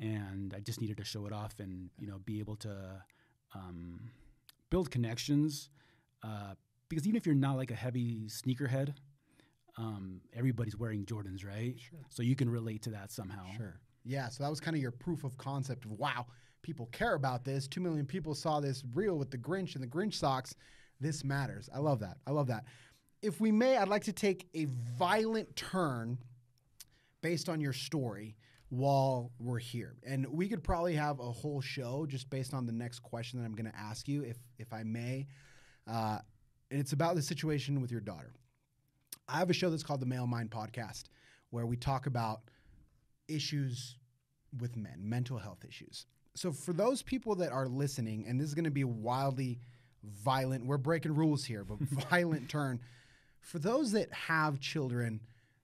and 0.00 0.54
I 0.54 0.60
just 0.60 0.80
needed 0.80 0.96
to 0.98 1.04
show 1.04 1.26
it 1.26 1.32
off 1.32 1.54
and 1.58 1.90
you 1.98 2.06
know 2.06 2.18
be 2.24 2.38
able 2.40 2.56
to 2.56 3.02
um, 3.54 4.10
build 4.70 4.90
connections. 4.90 5.70
Uh, 6.22 6.54
because 6.88 7.06
even 7.06 7.16
if 7.16 7.26
you're 7.26 7.34
not 7.34 7.56
like 7.56 7.70
a 7.70 7.74
heavy 7.74 8.28
sneakerhead, 8.28 8.94
um, 9.76 10.20
everybody's 10.34 10.76
wearing 10.76 11.04
Jordans, 11.04 11.44
right? 11.44 11.74
Sure. 11.78 11.98
So 12.08 12.22
you 12.22 12.36
can 12.36 12.48
relate 12.48 12.82
to 12.82 12.90
that 12.90 13.10
somehow. 13.10 13.44
Sure. 13.56 13.80
Yeah. 14.04 14.28
So 14.28 14.44
that 14.44 14.50
was 14.50 14.60
kind 14.60 14.76
of 14.76 14.82
your 14.82 14.92
proof 14.92 15.24
of 15.24 15.36
concept 15.36 15.84
of 15.84 15.92
wow, 15.92 16.26
people 16.62 16.86
care 16.86 17.14
about 17.14 17.44
this. 17.44 17.66
Two 17.66 17.80
million 17.80 18.06
people 18.06 18.34
saw 18.34 18.60
this 18.60 18.82
reel 18.94 19.16
with 19.18 19.30
the 19.30 19.38
Grinch 19.38 19.74
and 19.74 19.82
the 19.82 19.88
Grinch 19.88 20.14
socks. 20.14 20.54
This 21.00 21.24
matters. 21.24 21.68
I 21.74 21.78
love 21.78 22.00
that. 22.00 22.18
I 22.26 22.30
love 22.30 22.46
that. 22.46 22.64
If 23.20 23.40
we 23.40 23.50
may, 23.50 23.76
I'd 23.76 23.88
like 23.88 24.04
to 24.04 24.12
take 24.12 24.48
a 24.54 24.66
violent 24.96 25.54
turn 25.56 26.18
based 27.20 27.48
on 27.48 27.60
your 27.60 27.72
story 27.72 28.36
while 28.68 29.30
we're 29.38 29.58
here. 29.58 29.96
And 30.04 30.26
we 30.26 30.48
could 30.48 30.62
probably 30.62 30.94
have 30.94 31.20
a 31.20 31.30
whole 31.30 31.60
show 31.60 32.06
just 32.06 32.28
based 32.30 32.52
on 32.52 32.66
the 32.66 32.72
next 32.72 33.00
question 33.00 33.38
that 33.38 33.44
I'm 33.44 33.54
going 33.54 33.70
to 33.70 33.78
ask 33.78 34.08
you, 34.08 34.22
if 34.22 34.38
if 34.58 34.72
I 34.72 34.82
may. 34.82 35.26
Uh, 35.86 36.18
and 36.70 36.80
it's 36.80 36.92
about 36.92 37.14
the 37.14 37.22
situation 37.22 37.80
with 37.80 37.92
your 37.92 38.00
daughter. 38.00 38.32
I 39.28 39.38
have 39.38 39.50
a 39.50 39.54
show 39.54 39.70
that's 39.70 39.82
called 39.82 40.00
the 40.00 40.06
Male 40.06 40.26
Mind 40.26 40.50
Podcast, 40.50 41.04
where 41.50 41.66
we 41.66 41.76
talk 41.76 42.06
about 42.06 42.42
issues 43.28 43.96
with 44.60 44.76
men, 44.76 44.96
mental 44.98 45.38
health 45.38 45.64
issues. 45.66 46.06
So 46.34 46.52
for 46.52 46.72
those 46.72 47.02
people 47.02 47.34
that 47.36 47.50
are 47.50 47.66
listening, 47.66 48.24
and 48.26 48.38
this 48.38 48.48
is 48.48 48.54
going 48.54 48.64
to 48.64 48.70
be 48.70 48.84
wildly 48.84 49.60
violent, 50.04 50.66
we're 50.66 50.76
breaking 50.76 51.14
rules 51.14 51.44
here, 51.44 51.64
but 51.64 51.78
violent 52.10 52.48
turn. 52.48 52.80
For 53.40 53.58
those 53.58 53.92
that 53.92 54.12
have 54.12 54.60
children 54.60 55.20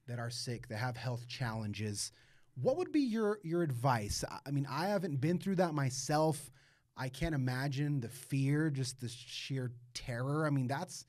that 0.08 0.18
are 0.18 0.30
sick, 0.30 0.68
that 0.68 0.78
have 0.78 0.96
health 0.96 1.28
challenges, 1.28 2.12
what 2.54 2.76
would 2.76 2.92
be 2.92 3.00
your 3.00 3.38
your 3.42 3.62
advice? 3.62 4.24
I- 4.46 4.50
mean, 4.50 4.66
I 4.68 4.86
haven't 4.86 5.20
been 5.20 5.38
through 5.38 5.56
that 5.56 5.74
myself. 5.74 6.50
I 6.96 7.08
can't 7.08 7.34
imagine 7.34 8.00
the 8.00 8.08
fear, 8.08 8.70
just 8.70 9.00
the 9.00 9.08
sheer 9.08 9.72
terror. 9.94 10.46
I 10.46 10.50
mean, 10.50 10.66
that's 10.66 11.06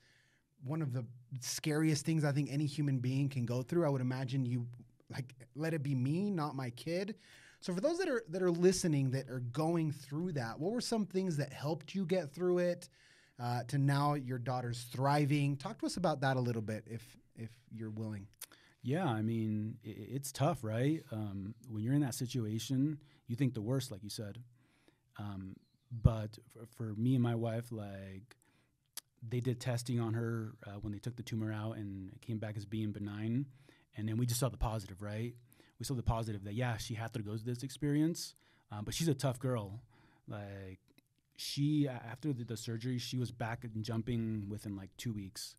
one 0.64 0.80
of 0.80 0.92
the 0.92 1.04
scariest 1.40 2.06
things 2.06 2.24
I 2.24 2.32
think 2.32 2.50
any 2.50 2.66
human 2.66 2.98
being 2.98 3.28
can 3.28 3.44
go 3.44 3.62
through. 3.62 3.84
I 3.84 3.90
would 3.90 4.00
imagine 4.00 4.46
you 4.46 4.66
like 5.10 5.34
let 5.54 5.74
it 5.74 5.82
be 5.82 5.94
me, 5.94 6.30
not 6.30 6.56
my 6.56 6.70
kid. 6.70 7.16
So 7.60 7.74
for 7.74 7.80
those 7.80 7.98
that 7.98 8.08
are 8.08 8.24
that 8.28 8.42
are 8.42 8.50
listening 8.50 9.10
that 9.10 9.28
are 9.30 9.40
going 9.40 9.92
through 9.92 10.32
that, 10.32 10.58
what 10.58 10.72
were 10.72 10.80
some 10.80 11.06
things 11.06 11.36
that 11.36 11.52
helped 11.52 11.94
you 11.94 12.04
get 12.06 12.32
through 12.32 12.58
it? 12.58 12.88
Uh, 13.38 13.64
to 13.64 13.78
now 13.78 14.14
your 14.14 14.38
daughter's 14.38 14.84
thriving. 14.92 15.56
Talk 15.56 15.78
to 15.80 15.86
us 15.86 15.96
about 15.96 16.20
that 16.20 16.36
a 16.36 16.40
little 16.40 16.62
bit, 16.62 16.84
if 16.86 17.02
if 17.36 17.50
you're 17.72 17.90
willing. 17.90 18.26
Yeah, 18.86 19.06
I 19.06 19.22
mean, 19.22 19.78
it's 19.82 20.30
tough, 20.30 20.62
right? 20.62 21.02
Um, 21.10 21.54
when 21.70 21.82
you're 21.82 21.94
in 21.94 22.02
that 22.02 22.14
situation, 22.14 22.98
you 23.26 23.34
think 23.34 23.54
the 23.54 23.62
worst, 23.62 23.90
like 23.90 24.02
you 24.02 24.10
said. 24.10 24.40
Um, 25.18 25.56
but 25.90 26.38
for, 26.52 26.66
for 26.76 26.94
me 26.94 27.14
and 27.14 27.22
my 27.22 27.34
wife, 27.34 27.72
like, 27.72 28.36
they 29.26 29.40
did 29.40 29.58
testing 29.58 29.98
on 30.00 30.12
her 30.12 30.52
uh, 30.66 30.72
when 30.82 30.92
they 30.92 30.98
took 30.98 31.16
the 31.16 31.22
tumor 31.22 31.50
out, 31.50 31.78
and 31.78 32.12
it 32.12 32.20
came 32.20 32.36
back 32.36 32.58
as 32.58 32.66
being 32.66 32.92
benign. 32.92 33.46
And 33.96 34.06
then 34.06 34.18
we 34.18 34.26
just 34.26 34.38
saw 34.38 34.50
the 34.50 34.58
positive, 34.58 35.00
right? 35.00 35.34
We 35.78 35.86
saw 35.86 35.94
the 35.94 36.02
positive 36.02 36.44
that 36.44 36.52
yeah, 36.52 36.76
she 36.76 36.92
had 36.92 37.14
to 37.14 37.20
go 37.20 37.38
through 37.38 37.54
this 37.54 37.62
experience, 37.62 38.34
um, 38.70 38.84
but 38.84 38.92
she's 38.92 39.08
a 39.08 39.14
tough 39.14 39.38
girl. 39.38 39.80
Like, 40.28 40.80
she 41.36 41.88
after 41.88 42.34
the, 42.34 42.44
the 42.44 42.58
surgery, 42.58 42.98
she 42.98 43.16
was 43.16 43.30
back 43.30 43.64
and 43.64 43.82
jumping 43.82 44.44
within 44.50 44.76
like 44.76 44.90
two 44.98 45.14
weeks, 45.14 45.56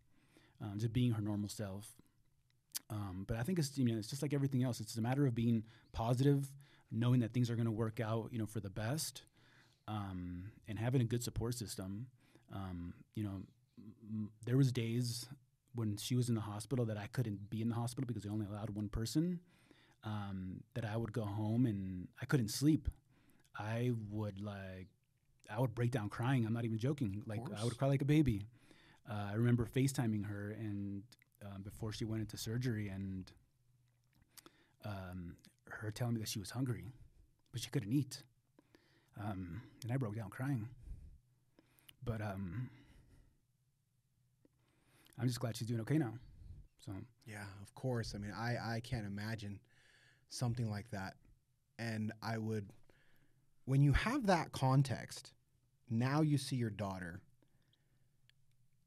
um, 0.61 0.77
just 0.77 0.93
being 0.93 1.13
her 1.13 1.23
normal 1.23 1.49
self. 1.49 1.87
Um, 2.89 3.25
but 3.27 3.37
I 3.37 3.43
think 3.43 3.57
it's 3.59 3.77
you 3.77 3.85
know 3.85 3.97
it's 3.97 4.07
just 4.09 4.21
like 4.21 4.33
everything 4.33 4.63
else. 4.63 4.79
It's 4.79 4.95
a 4.97 5.01
matter 5.01 5.25
of 5.25 5.33
being 5.35 5.63
positive, 5.91 6.47
knowing 6.91 7.19
that 7.21 7.33
things 7.33 7.49
are 7.49 7.55
going 7.55 7.65
to 7.65 7.71
work 7.71 7.99
out, 7.99 8.29
you 8.31 8.37
know, 8.39 8.45
for 8.45 8.59
the 8.59 8.69
best, 8.69 9.23
um, 9.87 10.51
and 10.67 10.77
having 10.77 11.01
a 11.01 11.05
good 11.05 11.23
support 11.23 11.55
system. 11.55 12.07
Um, 12.53 12.93
you 13.15 13.23
know, 13.23 13.41
m- 14.09 14.29
there 14.45 14.57
was 14.57 14.71
days 14.71 15.27
when 15.73 15.97
she 15.97 16.15
was 16.15 16.29
in 16.29 16.35
the 16.35 16.41
hospital 16.41 16.85
that 16.85 16.97
I 16.97 17.07
couldn't 17.07 17.49
be 17.49 17.61
in 17.61 17.69
the 17.69 17.75
hospital 17.75 18.05
because 18.07 18.23
they 18.23 18.29
only 18.29 18.45
allowed 18.45 18.69
one 18.69 18.87
person. 18.89 19.39
Um, 20.03 20.61
that 20.75 20.85
I 20.85 20.95
would 20.97 21.11
go 21.13 21.23
home 21.23 21.65
and 21.65 22.07
I 22.21 22.25
couldn't 22.25 22.49
sleep. 22.49 22.89
I 23.57 23.91
would 24.11 24.39
like, 24.39 24.85
I 25.51 25.59
would 25.59 25.73
break 25.73 25.89
down 25.89 26.09
crying. 26.09 26.45
I'm 26.45 26.53
not 26.53 26.63
even 26.63 26.77
joking. 26.77 27.23
Like 27.25 27.39
I 27.59 27.63
would 27.63 27.75
cry 27.75 27.87
like 27.87 28.03
a 28.03 28.05
baby. 28.05 28.43
Uh, 29.09 29.29
I 29.31 29.33
remember 29.33 29.65
FaceTiming 29.65 30.27
her 30.27 30.51
and 30.59 31.01
um, 31.55 31.61
before 31.61 31.91
she 31.93 32.05
went 32.05 32.21
into 32.21 32.37
surgery 32.37 32.89
and 32.89 33.31
um, 34.83 35.35
her 35.69 35.91
telling 35.91 36.13
me 36.15 36.19
that 36.19 36.29
she 36.29 36.39
was 36.39 36.51
hungry, 36.51 36.85
but 37.51 37.61
she 37.61 37.69
couldn't 37.69 37.91
eat. 37.91 38.23
Um, 39.19 39.61
and 39.83 39.91
I 39.91 39.97
broke 39.97 40.15
down 40.15 40.29
crying. 40.29 40.67
But 42.03 42.21
um, 42.21 42.69
I'm 45.19 45.27
just 45.27 45.39
glad 45.39 45.55
she's 45.55 45.67
doing 45.67 45.81
okay 45.81 45.97
now. 45.97 46.13
So 46.85 46.91
Yeah, 47.25 47.45
of 47.61 47.73
course. 47.73 48.13
I 48.13 48.19
mean, 48.19 48.33
I 48.37 48.75
I 48.75 48.81
can't 48.81 49.07
imagine 49.07 49.59
something 50.29 50.69
like 50.69 50.91
that. 50.91 51.15
And 51.79 52.11
I 52.21 52.37
would 52.37 52.69
when 53.65 53.81
you 53.81 53.93
have 53.93 54.27
that 54.27 54.51
context, 54.51 55.31
now 55.89 56.21
you 56.21 56.37
see 56.37 56.55
your 56.55 56.69
daughter. 56.69 57.21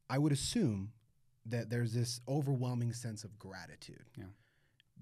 I 0.09 0.19
would 0.19 0.33
assume 0.33 0.93
that 1.51 1.71
there's 1.71 1.93
this 1.93 2.21
overwhelming 2.29 2.93
sense 2.93 3.25
of 3.25 3.39
gratitude. 3.39 4.05
Yeah. 4.17 4.25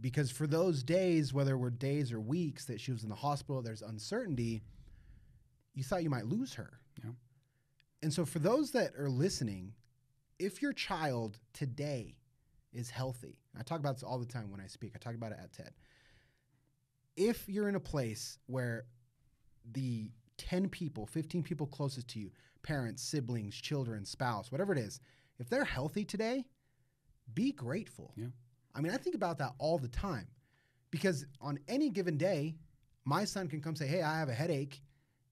Because 0.00 0.30
for 0.30 0.46
those 0.46 0.82
days, 0.82 1.32
whether 1.32 1.54
it 1.54 1.58
were 1.58 1.70
days 1.70 2.12
or 2.12 2.20
weeks 2.20 2.66
that 2.66 2.80
she 2.80 2.92
was 2.92 3.02
in 3.02 3.08
the 3.08 3.14
hospital, 3.14 3.62
there's 3.62 3.82
uncertainty, 3.82 4.62
you 5.74 5.82
thought 5.82 6.02
you 6.02 6.10
might 6.10 6.26
lose 6.26 6.54
her. 6.54 6.80
Yeah. 7.02 7.10
And 8.02 8.12
so 8.12 8.24
for 8.24 8.38
those 8.38 8.72
that 8.72 8.94
are 8.98 9.08
listening, 9.08 9.72
if 10.38 10.60
your 10.60 10.72
child 10.72 11.38
today 11.54 12.16
is 12.76 12.90
healthy. 12.90 13.38
I 13.58 13.62
talk 13.62 13.80
about 13.80 13.94
this 13.96 14.02
all 14.02 14.18
the 14.18 14.26
time 14.26 14.50
when 14.50 14.60
I 14.60 14.66
speak. 14.66 14.92
I 14.94 14.98
talk 14.98 15.14
about 15.14 15.32
it 15.32 15.38
at 15.42 15.52
TED. 15.52 15.72
If 17.16 17.48
you're 17.48 17.68
in 17.68 17.74
a 17.74 17.80
place 17.80 18.38
where 18.46 18.84
the 19.72 20.10
10 20.36 20.68
people, 20.68 21.06
15 21.06 21.42
people 21.42 21.66
closest 21.66 22.08
to 22.08 22.18
you, 22.18 22.30
parents, 22.62 23.02
siblings, 23.02 23.54
children, 23.56 24.04
spouse, 24.04 24.52
whatever 24.52 24.72
it 24.72 24.78
is, 24.78 25.00
if 25.38 25.48
they're 25.48 25.64
healthy 25.64 26.04
today, 26.04 26.44
be 27.34 27.52
grateful. 27.52 28.12
Yeah. 28.16 28.26
I 28.74 28.80
mean, 28.80 28.92
I 28.92 28.96
think 28.96 29.14
about 29.14 29.38
that 29.38 29.52
all 29.58 29.78
the 29.78 29.88
time 29.88 30.28
because 30.90 31.26
on 31.40 31.58
any 31.68 31.90
given 31.90 32.16
day, 32.16 32.56
my 33.04 33.24
son 33.24 33.48
can 33.48 33.60
come 33.60 33.76
say, 33.76 33.86
Hey, 33.86 34.02
I 34.02 34.18
have 34.18 34.28
a 34.28 34.34
headache. 34.34 34.82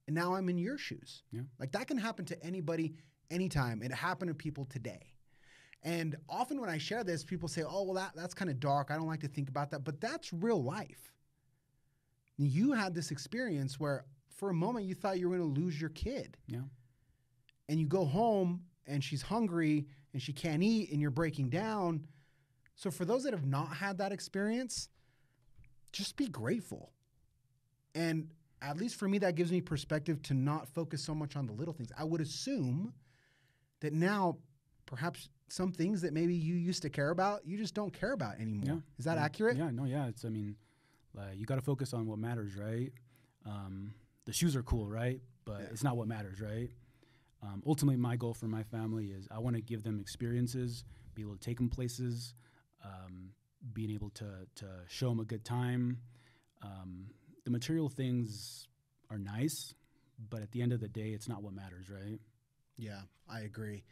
And 0.06 0.14
now 0.14 0.34
I'm 0.34 0.48
in 0.48 0.58
your 0.58 0.76
shoes. 0.76 1.22
Yeah. 1.32 1.42
Like 1.58 1.72
that 1.72 1.88
can 1.88 1.96
happen 1.96 2.24
to 2.26 2.44
anybody 2.44 2.94
anytime. 3.30 3.82
It 3.82 3.92
happened 3.92 4.28
to 4.28 4.34
people 4.34 4.66
today. 4.66 5.14
And 5.82 6.16
often 6.28 6.60
when 6.60 6.70
I 6.70 6.78
share 6.78 7.04
this, 7.04 7.24
people 7.24 7.48
say, 7.48 7.62
"Oh, 7.62 7.84
well, 7.84 7.94
that 7.94 8.12
that's 8.16 8.32
kind 8.32 8.50
of 8.50 8.58
dark. 8.58 8.90
I 8.90 8.96
don't 8.96 9.06
like 9.06 9.20
to 9.20 9.28
think 9.28 9.50
about 9.50 9.70
that." 9.70 9.84
But 9.84 10.00
that's 10.00 10.32
real 10.32 10.62
life. 10.62 11.12
You 12.38 12.72
had 12.72 12.94
this 12.94 13.10
experience 13.10 13.78
where, 13.78 14.06
for 14.34 14.50
a 14.50 14.54
moment, 14.54 14.86
you 14.86 14.94
thought 14.94 15.18
you 15.18 15.28
were 15.28 15.36
going 15.36 15.54
to 15.54 15.60
lose 15.60 15.78
your 15.78 15.90
kid. 15.90 16.38
Yeah. 16.46 16.62
And 17.68 17.78
you 17.78 17.86
go 17.86 18.04
home, 18.04 18.62
and 18.86 19.02
she's 19.02 19.22
hungry, 19.22 19.86
and 20.12 20.20
she 20.22 20.32
can't 20.32 20.62
eat, 20.62 20.90
and 20.92 21.00
you're 21.00 21.10
breaking 21.10 21.48
down. 21.50 22.06
So, 22.76 22.90
for 22.90 23.04
those 23.04 23.24
that 23.24 23.32
have 23.32 23.46
not 23.46 23.76
had 23.76 23.98
that 23.98 24.12
experience, 24.12 24.88
just 25.92 26.16
be 26.16 26.26
grateful. 26.28 26.92
And 27.94 28.28
at 28.60 28.76
least 28.76 28.96
for 28.96 29.08
me, 29.08 29.18
that 29.18 29.34
gives 29.36 29.52
me 29.52 29.60
perspective 29.60 30.20
to 30.24 30.34
not 30.34 30.68
focus 30.68 31.04
so 31.04 31.14
much 31.14 31.36
on 31.36 31.46
the 31.46 31.52
little 31.52 31.74
things. 31.74 31.90
I 31.96 32.04
would 32.04 32.20
assume 32.20 32.92
that 33.80 33.92
now, 33.92 34.38
perhaps 34.86 35.28
some 35.48 35.70
things 35.70 36.00
that 36.02 36.12
maybe 36.12 36.34
you 36.34 36.54
used 36.54 36.82
to 36.82 36.90
care 36.90 37.10
about, 37.10 37.46
you 37.46 37.56
just 37.56 37.74
don't 37.74 37.92
care 37.92 38.12
about 38.12 38.40
anymore. 38.40 38.64
Yeah. 38.76 38.80
Is 38.98 39.04
that 39.04 39.16
Yeah. 39.18 39.24
accurate? 39.24 39.56
Yeah, 39.56 39.70
no, 39.70 39.84
yeah. 39.84 40.06
It's 40.08 40.24
I 40.24 40.30
mean, 40.30 40.56
like 41.14 41.38
you 41.38 41.46
got 41.46 41.56
to 41.56 41.60
focus 41.60 41.92
on 41.92 42.06
what 42.06 42.18
matters, 42.18 42.56
right? 42.56 42.92
Um, 43.44 43.94
the 44.24 44.32
shoes 44.32 44.56
are 44.56 44.62
cool, 44.62 44.88
right? 44.88 45.20
But 45.44 45.60
Yeah. 45.60 45.66
it's 45.70 45.84
not 45.84 45.96
what 45.96 46.08
matters, 46.08 46.40
right? 46.40 46.70
Um, 47.44 47.62
ultimately, 47.66 47.96
my 47.96 48.16
goal 48.16 48.32
for 48.32 48.46
my 48.46 48.62
family 48.62 49.06
is 49.06 49.28
I 49.30 49.38
want 49.38 49.56
to 49.56 49.62
give 49.62 49.82
them 49.82 50.00
experiences, 50.00 50.84
be 51.14 51.22
able 51.22 51.34
to 51.34 51.40
take 51.40 51.58
them 51.58 51.68
places, 51.68 52.34
um, 52.84 53.30
being 53.72 53.90
able 53.90 54.10
to 54.10 54.46
to 54.56 54.66
show 54.88 55.08
them 55.08 55.20
a 55.20 55.24
good 55.24 55.44
time. 55.44 55.98
Um, 56.62 57.06
the 57.44 57.50
material 57.50 57.88
things 57.88 58.68
are 59.10 59.18
nice, 59.18 59.74
but 60.30 60.42
at 60.42 60.52
the 60.52 60.62
end 60.62 60.72
of 60.72 60.80
the 60.80 60.88
day, 60.88 61.10
it's 61.10 61.28
not 61.28 61.42
what 61.42 61.52
matters, 61.52 61.90
right? 61.90 62.18
Yeah, 62.76 63.00
I 63.28 63.40
agree. 63.40 63.84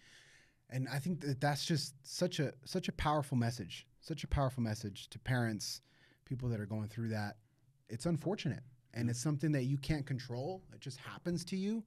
And 0.70 0.88
I 0.88 0.98
think 0.98 1.20
that 1.20 1.40
that's 1.40 1.66
just 1.66 1.94
such 2.02 2.40
a 2.40 2.52
such 2.64 2.88
a 2.88 2.92
powerful 2.92 3.36
message. 3.36 3.86
Such 4.00 4.24
a 4.24 4.28
powerful 4.28 4.62
message 4.62 5.08
to 5.10 5.18
parents, 5.18 5.80
people 6.24 6.48
that 6.48 6.60
are 6.60 6.66
going 6.66 6.88
through 6.88 7.10
that. 7.10 7.36
It's 7.88 8.06
unfortunate 8.06 8.62
and 8.94 9.10
it's 9.10 9.20
something 9.20 9.52
that 9.52 9.64
you 9.64 9.76
can't 9.76 10.06
control. 10.06 10.62
It 10.72 10.80
just 10.80 10.98
happens 10.98 11.44
to 11.46 11.56
you 11.56 11.84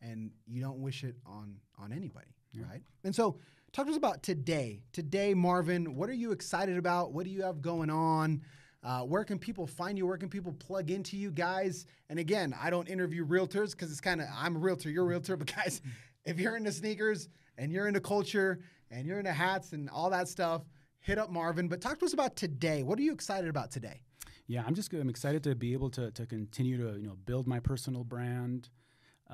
and 0.00 0.30
you 0.46 0.60
don't 0.60 0.78
wish 0.80 1.04
it 1.04 1.16
on 1.26 1.56
on 1.78 1.92
anybody, 1.92 2.28
Yeah. 2.52 2.64
right? 2.70 2.82
And 3.04 3.14
so 3.14 3.38
talk 3.72 3.86
to 3.86 3.90
us 3.92 3.96
about 3.96 4.22
today. 4.22 4.82
Today, 4.92 5.34
Marvin, 5.34 5.94
what 5.96 6.08
are 6.08 6.14
you 6.14 6.32
excited 6.32 6.76
about? 6.76 7.12
What 7.12 7.24
do 7.24 7.30
you 7.30 7.42
have 7.42 7.60
going 7.60 7.90
on? 7.90 8.42
Uh, 8.82 9.00
where 9.02 9.24
can 9.24 9.38
people 9.38 9.66
find 9.66 9.96
you? 9.96 10.06
Where 10.06 10.18
can 10.18 10.28
people 10.28 10.52
plug 10.52 10.90
into 10.90 11.16
you 11.16 11.30
guys? 11.30 11.86
And 12.10 12.18
again, 12.18 12.54
I 12.60 12.68
don't 12.70 12.86
interview 12.88 13.26
realtors 13.26 13.70
because 13.72 13.90
it's 13.90 14.00
kind 14.00 14.20
of 14.20 14.28
I'm 14.34 14.56
a 14.56 14.58
realtor, 14.58 14.90
you're 14.90 15.04
a 15.04 15.08
realtor, 15.08 15.36
but 15.36 15.52
guys, 15.56 15.80
if 16.24 16.38
you're 16.38 16.56
into 16.56 16.70
sneakers 16.72 17.28
and 17.56 17.72
you're 17.72 17.88
into 17.88 18.00
culture 18.00 18.60
and 18.90 19.06
you're 19.06 19.18
into 19.18 19.32
hats 19.32 19.72
and 19.72 19.88
all 19.88 20.10
that 20.10 20.28
stuff, 20.28 20.62
hit 21.00 21.18
up 21.18 21.30
Marvin. 21.30 21.66
But 21.68 21.80
talk 21.80 21.98
to 22.00 22.04
us 22.04 22.12
about 22.12 22.36
today. 22.36 22.82
What 22.82 22.98
are 22.98 23.02
you 23.02 23.12
excited 23.12 23.48
about 23.48 23.70
today? 23.70 24.02
Yeah, 24.46 24.62
I'm 24.66 24.74
just 24.74 24.92
I'm 24.92 25.08
excited 25.08 25.42
to 25.44 25.54
be 25.54 25.72
able 25.72 25.88
to 25.90 26.10
to 26.10 26.26
continue 26.26 26.76
to 26.76 26.98
you 27.00 27.06
know 27.06 27.16
build 27.24 27.46
my 27.46 27.60
personal 27.60 28.04
brand, 28.04 28.68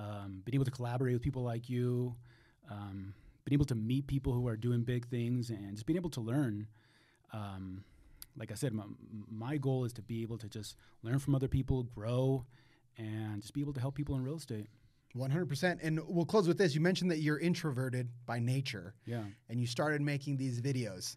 um, 0.01 0.43
being 0.45 0.55
able 0.55 0.65
to 0.65 0.71
collaborate 0.71 1.15
with 1.15 1.23
people 1.23 1.43
like 1.43 1.69
you, 1.69 2.15
um, 2.71 3.13
being 3.45 3.57
able 3.57 3.67
to 3.67 3.75
meet 3.75 4.07
people 4.07 4.33
who 4.33 4.49
are 4.49 4.57
doing 4.57 4.83
big 4.83 5.07
things, 5.07 5.51
and 5.51 5.75
just 5.75 5.87
being 5.87 5.97
able 5.97 6.11
to 6.11 6.21
learn. 6.21 6.67
Um, 7.33 7.85
like 8.37 8.51
I 8.51 8.55
said, 8.55 8.73
my, 8.73 8.85
my 9.29 9.57
goal 9.57 9.85
is 9.85 9.93
to 9.95 10.03
be 10.03 10.23
able 10.23 10.39
to 10.39 10.49
just 10.49 10.77
learn 11.03 11.19
from 11.19 11.35
other 11.35 11.49
people, 11.49 11.83
grow, 11.83 12.47
and 12.97 13.43
just 13.43 13.53
be 13.53 13.61
able 13.61 13.73
to 13.75 13.81
help 13.81 13.95
people 13.95 14.15
in 14.15 14.25
real 14.25 14.37
estate. 14.37 14.69
100%. 15.17 15.79
And 15.83 16.01
we'll 16.07 16.25
close 16.25 16.47
with 16.47 16.57
this. 16.57 16.75
You 16.75 16.81
mentioned 16.81 17.11
that 17.11 17.19
you're 17.19 17.39
introverted 17.39 18.09
by 18.27 18.39
nature 18.39 18.95
Yeah, 19.05 19.25
and 19.49 19.61
you 19.61 19.67
started 19.67 20.01
making 20.01 20.37
these 20.37 20.61
videos. 20.61 21.17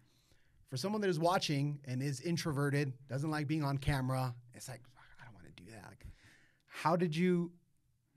For 0.68 0.76
someone 0.76 1.00
that 1.02 1.10
is 1.10 1.20
watching 1.20 1.78
and 1.84 2.02
is 2.02 2.20
introverted, 2.20 2.92
doesn't 3.08 3.30
like 3.30 3.46
being 3.46 3.62
on 3.62 3.78
camera, 3.78 4.34
it's 4.54 4.68
like, 4.68 4.82
I 5.20 5.24
don't 5.24 5.34
want 5.34 5.46
to 5.46 5.62
do 5.62 5.70
that. 5.70 5.84
Like, 5.88 6.04
how 6.66 6.96
did 6.96 7.14
you 7.14 7.52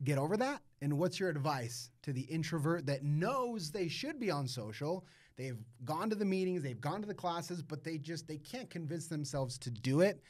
get 0.04 0.18
over 0.18 0.38
that? 0.38 0.62
And 0.82 0.98
what's 0.98 1.20
your 1.20 1.30
advice 1.30 1.90
to 2.04 2.14
the 2.14 2.22
introvert 2.22 2.86
that 2.86 3.04
knows 3.04 3.72
they 3.72 3.88
should 3.88 4.20
be 4.20 4.30
on 4.30 4.48
social? 4.48 5.06
They've 5.36 5.58
gone 5.86 6.10
to 6.10 6.16
the 6.16 6.26
meetings, 6.26 6.64
they've 6.64 6.82
gone 6.82 7.02
to 7.02 7.08
the 7.08 7.14
classes, 7.14 7.62
but 7.62 7.84
they 7.84 7.98
just 7.98 8.28
they 8.28 8.38
can't 8.38 8.70
convince 8.70 9.08
themselves 9.08 9.58
to 9.60 9.72
do 9.72 10.02
it. 10.02 10.22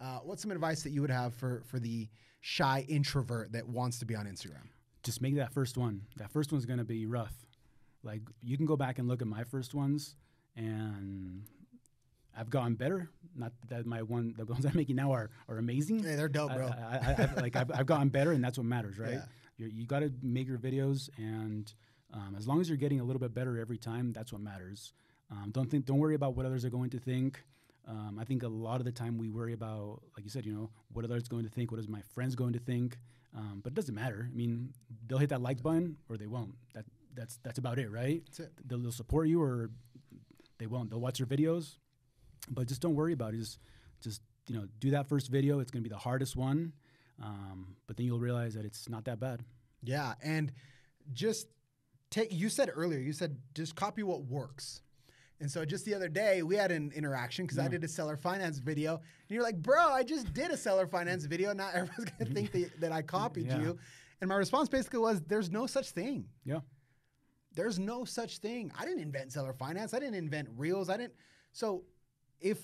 Uh, 0.00 0.18
what's 0.18 0.42
some 0.42 0.50
advice 0.50 0.82
that 0.82 0.90
you 0.90 1.00
would 1.00 1.10
have 1.10 1.34
for 1.34 1.62
for 1.66 1.78
the 1.78 2.08
shy 2.40 2.84
introvert 2.88 3.52
that 3.52 3.66
wants 3.66 3.98
to 3.98 4.04
be 4.04 4.14
on 4.14 4.26
Instagram? 4.26 4.68
just 5.04 5.20
make 5.20 5.36
that 5.36 5.52
first 5.52 5.76
one. 5.76 6.00
That 6.16 6.32
first 6.32 6.50
one's 6.50 6.64
gonna 6.64 6.84
be 6.84 7.06
rough. 7.06 7.34
Like 8.02 8.22
you 8.42 8.56
can 8.56 8.66
go 8.66 8.76
back 8.76 8.98
and 8.98 9.06
look 9.06 9.22
at 9.22 9.28
my 9.28 9.44
first 9.44 9.74
ones, 9.74 10.16
and 10.56 11.44
I've 12.36 12.50
gotten 12.50 12.74
better. 12.74 13.10
Not 13.36 13.52
that 13.68 13.86
my 13.86 14.02
one, 14.02 14.34
the 14.36 14.44
ones 14.44 14.64
I'm 14.66 14.76
making 14.76 14.96
now 14.96 15.12
are 15.12 15.30
are 15.48 15.58
amazing. 15.58 16.02
Hey, 16.02 16.16
they're 16.16 16.28
dope, 16.28 16.52
bro. 16.54 16.66
I, 16.66 16.96
I, 16.96 17.14
I've, 17.18 17.36
like 17.36 17.56
I've, 17.56 17.70
I've 17.72 17.86
gotten 17.86 18.08
better, 18.08 18.32
and 18.32 18.42
that's 18.42 18.58
what 18.58 18.66
matters, 18.66 18.98
right? 18.98 19.14
Yeah. 19.14 19.24
You're, 19.56 19.68
you 19.68 19.86
got 19.86 20.00
to 20.00 20.12
make 20.22 20.48
your 20.48 20.58
videos, 20.58 21.10
and 21.16 21.72
um, 22.12 22.34
as 22.36 22.46
long 22.46 22.60
as 22.60 22.68
you're 22.68 22.78
getting 22.78 23.00
a 23.00 23.04
little 23.04 23.20
bit 23.20 23.34
better 23.34 23.58
every 23.58 23.78
time, 23.78 24.12
that's 24.12 24.32
what 24.32 24.40
matters. 24.40 24.92
Um, 25.30 25.50
don't 25.52 25.70
think, 25.70 25.84
don't 25.86 25.98
worry 25.98 26.14
about 26.14 26.36
what 26.36 26.46
others 26.46 26.64
are 26.64 26.70
going 26.70 26.90
to 26.90 26.98
think. 26.98 27.42
Um, 27.86 28.18
I 28.20 28.24
think 28.24 28.42
a 28.42 28.48
lot 28.48 28.80
of 28.80 28.84
the 28.84 28.92
time 28.92 29.18
we 29.18 29.28
worry 29.28 29.52
about, 29.52 30.00
like 30.16 30.24
you 30.24 30.30
said, 30.30 30.46
you 30.46 30.52
know, 30.52 30.70
what 30.92 31.04
are 31.04 31.08
others 31.08 31.28
going 31.28 31.44
to 31.44 31.50
think? 31.50 31.70
What 31.70 31.80
is 31.80 31.88
my 31.88 32.00
friends 32.14 32.34
going 32.34 32.52
to 32.54 32.58
think? 32.58 32.98
Um, 33.36 33.60
but 33.62 33.72
it 33.72 33.74
doesn't 33.74 33.94
matter. 33.94 34.28
I 34.30 34.34
mean, 34.34 34.72
they'll 35.06 35.18
hit 35.18 35.30
that 35.30 35.42
like 35.42 35.62
button 35.62 35.96
or 36.08 36.16
they 36.16 36.26
won't. 36.26 36.54
That 36.74 36.84
that's 37.14 37.38
that's 37.42 37.58
about 37.58 37.78
it, 37.78 37.90
right? 37.90 38.22
That's 38.26 38.40
it. 38.40 38.52
They'll, 38.64 38.78
they'll 38.78 38.92
support 38.92 39.28
you 39.28 39.42
or 39.42 39.70
they 40.58 40.66
won't. 40.66 40.90
They'll 40.90 41.00
watch 41.00 41.18
your 41.18 41.26
videos, 41.26 41.76
but 42.50 42.66
just 42.68 42.80
don't 42.80 42.94
worry 42.94 43.12
about 43.12 43.34
it. 43.34 43.38
Just 43.38 43.58
just 44.00 44.22
you 44.48 44.54
know, 44.54 44.66
do 44.78 44.90
that 44.90 45.08
first 45.08 45.30
video. 45.30 45.60
It's 45.60 45.70
going 45.70 45.82
to 45.82 45.88
be 45.88 45.92
the 45.94 45.98
hardest 46.00 46.36
one, 46.36 46.72
um, 47.22 47.76
but 47.86 47.96
then 47.96 48.04
you'll 48.06 48.20
realize 48.20 48.54
that 48.54 48.64
it's 48.64 48.88
not 48.88 49.04
that 49.06 49.18
bad. 49.20 49.42
Yeah, 49.82 50.14
and 50.22 50.52
just 51.12 51.48
take. 52.10 52.32
You 52.32 52.48
said 52.48 52.70
earlier. 52.74 52.98
You 53.00 53.12
said 53.12 53.38
just 53.54 53.74
copy 53.74 54.02
what 54.02 54.24
works. 54.24 54.82
And 55.40 55.50
so 55.50 55.64
just 55.64 55.84
the 55.84 55.94
other 55.94 56.08
day 56.08 56.42
we 56.42 56.54
had 56.56 56.70
an 56.70 56.92
interaction 56.94 57.44
because 57.44 57.58
I 57.58 57.66
did 57.68 57.82
a 57.84 57.88
seller 57.88 58.16
finance 58.16 58.58
video, 58.58 58.94
and 58.94 59.02
you're 59.30 59.42
like, 59.42 59.60
"Bro, 59.60 59.88
I 59.92 60.02
just 60.02 60.32
did 60.32 60.50
a 60.50 60.56
seller 60.56 60.86
finance 60.86 61.24
video. 61.24 61.52
Now 61.52 61.68
everyone's 61.74 62.04
gonna 62.18 62.30
think 62.32 62.52
that, 62.52 62.80
that 62.80 62.92
I 62.92 63.02
copied 63.02 63.46
Yeah. 63.46 63.60
you." 63.60 63.78
And 64.20 64.28
my 64.28 64.36
response 64.36 64.68
basically 64.68 65.00
was, 65.00 65.20
"There's 65.22 65.50
no 65.50 65.66
such 65.66 65.90
thing. 65.90 66.26
Yeah. 66.44 66.60
There's 67.54 67.78
no 67.78 68.04
such 68.04 68.38
thing. 68.38 68.72
I 68.78 68.84
didn't 68.84 69.00
invent 69.00 69.32
seller 69.32 69.52
finance. 69.52 69.92
I 69.94 69.98
didn't 69.98 70.14
invent 70.14 70.48
reels. 70.56 70.88
I 70.88 70.96
didn't. 70.96 71.14
So 71.52 71.84
if 72.40 72.58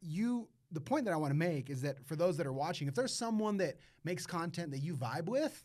you, 0.00 0.48
the 0.72 0.80
point 0.80 1.04
that 1.04 1.14
I 1.14 1.16
want 1.16 1.30
to 1.30 1.36
make 1.36 1.70
is 1.70 1.82
that 1.82 2.04
for 2.06 2.16
those 2.16 2.36
that 2.36 2.46
are 2.46 2.52
watching, 2.52 2.88
if 2.88 2.94
there's 2.94 3.14
someone 3.14 3.56
that 3.58 3.76
makes 4.04 4.26
content 4.26 4.70
that 4.72 4.78
you 4.78 4.94
vibe 4.94 5.26
with, 5.26 5.64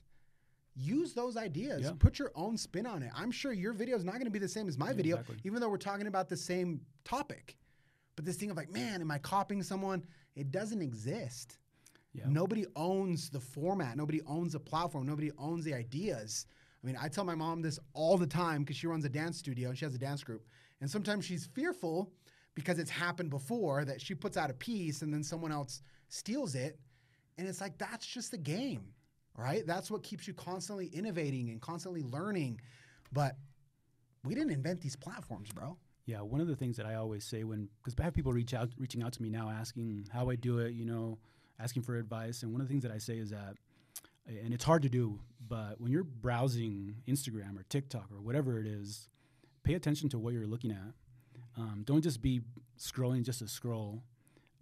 use 0.76 1.14
those 1.14 1.36
ideas. 1.38 1.84
Yeah. 1.84 1.92
Put 2.00 2.20
your 2.20 2.32
own 2.36 2.58
spin 2.58 2.86
on 2.86 3.04
it. 3.04 3.12
I'm 3.16 3.32
sure 3.32 3.52
your 3.52 3.74
video 3.74 3.98
is 3.98 4.04
not 4.04 4.14
going 4.14 4.26
to 4.26 4.32
be 4.32 4.40
the 4.40 4.48
same 4.48 4.68
as 4.68 4.78
my 4.78 4.94
video, 4.94 5.18
exactly. 5.18 5.38
even 5.44 5.60
though 5.60 5.70
we're 5.70 5.78
talking 5.78 6.08
about 6.08 6.30
the 6.30 6.38
same 6.38 6.82
topic. 7.04 7.58
But 8.16 8.26
this 8.26 8.36
thing 8.36 8.52
of 8.52 8.58
like, 8.58 8.72
man, 8.72 9.02
am 9.02 9.12
I 9.12 9.18
copying 9.18 9.64
someone? 9.64 10.04
It 10.36 10.52
doesn't 10.52 10.82
exist. 10.82 11.58
Yeah. 12.14 12.24
Nobody 12.28 12.66
owns 12.76 13.30
the 13.30 13.40
format. 13.40 13.98
Nobody 13.98 14.22
owns 14.26 14.54
the 14.54 14.60
platform. 14.60 15.06
Nobody 15.06 15.32
owns 15.38 15.64
the 15.64 15.74
ideas. 15.74 16.46
I 16.84 16.88
mean, 16.88 16.98
I 17.00 17.08
tell 17.08 17.24
my 17.24 17.36
mom 17.36 17.62
this 17.62 17.78
all 17.94 18.18
the 18.18 18.28
time 18.28 18.64
because 18.64 18.78
she 18.78 18.88
runs 18.88 19.06
a 19.06 19.10
dance 19.10 19.38
studio 19.38 19.70
and 19.70 19.78
she 19.78 19.86
has 19.86 19.96
a 19.96 20.00
dance 20.00 20.24
group. 20.24 20.46
And 20.82 20.90
sometimes 20.90 21.26
she's 21.26 21.46
fearful 21.46 22.12
because 22.60 22.78
it's 22.78 22.92
happened 22.92 23.30
before 23.30 23.86
that 23.86 24.02
she 24.02 24.14
puts 24.14 24.38
out 24.38 24.50
a 24.50 24.54
piece 24.54 25.02
and 25.02 25.14
then 25.14 25.24
someone 25.24 25.52
else 25.52 25.82
steals 26.10 26.56
it. 26.56 26.78
And 27.38 27.48
it's 27.48 27.62
like, 27.62 27.78
that's 27.78 28.06
just 28.06 28.32
the 28.32 28.38
game, 28.38 28.94
right? 29.36 29.66
That's 29.66 29.90
what 29.90 30.04
keeps 30.04 30.28
you 30.28 30.34
constantly 30.34 30.88
innovating 30.88 31.50
and 31.50 31.62
constantly 31.62 32.04
learning. 32.04 32.60
But 33.14 33.38
we 34.26 34.36
didn't 34.36 34.52
invent 34.52 34.82
these 34.82 34.96
platforms, 34.96 35.50
bro. 35.52 35.78
Yeah, 36.06 36.22
one 36.22 36.42
of 36.42 36.48
the 36.48 36.56
things 36.56 36.76
that 36.78 36.86
I 36.86 36.96
always 36.96 37.24
say 37.24 37.44
when 37.44 37.70
because 37.82 37.98
I 38.00 38.04
have 38.04 38.14
people 38.14 38.34
reach 38.34 38.54
out 38.54 38.70
reaching 38.78 39.04
out 39.04 39.14
to 39.14 39.22
me 39.22 39.30
now 39.30 39.50
asking 39.50 40.08
how 40.12 40.30
I 40.30 40.36
do 40.36 40.60
it, 40.60 40.74
you 40.74 40.84
know, 40.84 41.20
asking 41.60 41.84
for 41.84 41.96
advice, 41.98 42.42
and 42.42 42.52
one 42.52 42.62
of 42.62 42.68
the 42.68 42.72
things 42.72 42.84
that 42.84 42.92
I 42.92 42.98
say 42.98 43.18
is 43.18 43.30
that, 43.30 43.56
and 44.28 44.54
it's 44.54 44.64
hard 44.64 44.82
to 44.82 44.90
do, 44.90 45.20
but 45.48 45.80
when 45.80 45.92
you're 45.92 46.04
browsing 46.04 46.96
Instagram 47.08 47.58
or 47.58 47.64
TikTok 47.70 48.10
or 48.12 48.22
whatever 48.22 48.60
it 48.60 48.66
is, 48.66 49.08
pay 49.64 49.76
attention 49.76 50.10
to 50.10 50.20
what 50.20 50.34
you're 50.34 50.48
looking 50.48 50.72
at. 50.72 50.94
Um, 51.60 51.84
don't 51.86 52.02
just 52.02 52.22
be 52.22 52.42
scrolling 52.80 53.24
just 53.24 53.40
to 53.40 53.48
scroll. 53.48 54.02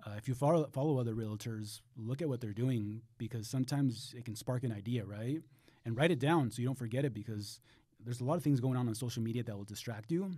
Uh, 0.05 0.15
if 0.17 0.27
you 0.27 0.33
follow 0.33 0.67
follow 0.71 0.99
other 0.99 1.13
realtors, 1.13 1.81
look 1.95 2.21
at 2.21 2.29
what 2.29 2.41
they're 2.41 2.53
doing 2.53 3.01
because 3.17 3.47
sometimes 3.47 4.13
it 4.17 4.25
can 4.25 4.35
spark 4.35 4.63
an 4.63 4.71
idea, 4.71 5.05
right? 5.05 5.41
And 5.85 5.95
write 5.95 6.11
it 6.11 6.19
down 6.19 6.49
so 6.51 6.61
you 6.61 6.67
don't 6.67 6.77
forget 6.77 7.05
it 7.05 7.13
because 7.13 7.59
there's 8.03 8.19
a 8.21 8.23
lot 8.23 8.35
of 8.35 8.43
things 8.43 8.59
going 8.59 8.77
on 8.77 8.87
on 8.87 8.95
social 8.95 9.21
media 9.21 9.43
that 9.43 9.55
will 9.55 9.63
distract 9.63 10.11
you. 10.11 10.31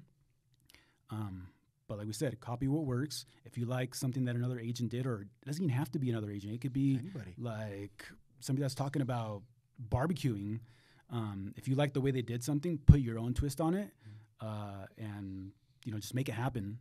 Um, 1.09 1.47
but 1.87 1.97
like 1.97 2.07
we 2.07 2.13
said, 2.13 2.39
copy 2.39 2.67
what 2.67 2.85
works. 2.85 3.25
If 3.45 3.57
you 3.57 3.65
like 3.65 3.95
something 3.95 4.25
that 4.25 4.35
another 4.35 4.59
agent 4.59 4.91
did, 4.91 5.05
or 5.07 5.21
it 5.21 5.45
doesn't 5.45 5.63
even 5.63 5.75
have 5.75 5.91
to 5.91 5.99
be 5.99 6.09
another 6.09 6.29
agent, 6.29 6.53
it 6.53 6.61
could 6.61 6.73
be 6.73 6.99
Anybody. 6.99 7.33
like 7.37 8.05
somebody 8.39 8.61
that's 8.61 8.75
talking 8.75 9.01
about 9.01 9.41
barbecuing. 9.89 10.59
Um, 11.11 11.53
if 11.57 11.67
you 11.67 11.75
like 11.75 11.93
the 11.93 12.01
way 12.01 12.11
they 12.11 12.21
did 12.21 12.43
something, 12.43 12.77
put 12.85 12.99
your 12.99 13.17
own 13.17 13.33
twist 13.33 13.59
on 13.59 13.73
it, 13.73 13.89
uh, 14.39 14.85
and 14.99 15.51
you 15.85 15.91
know, 15.91 15.99
just 15.99 16.15
make 16.15 16.29
it 16.29 16.33
happen. 16.33 16.77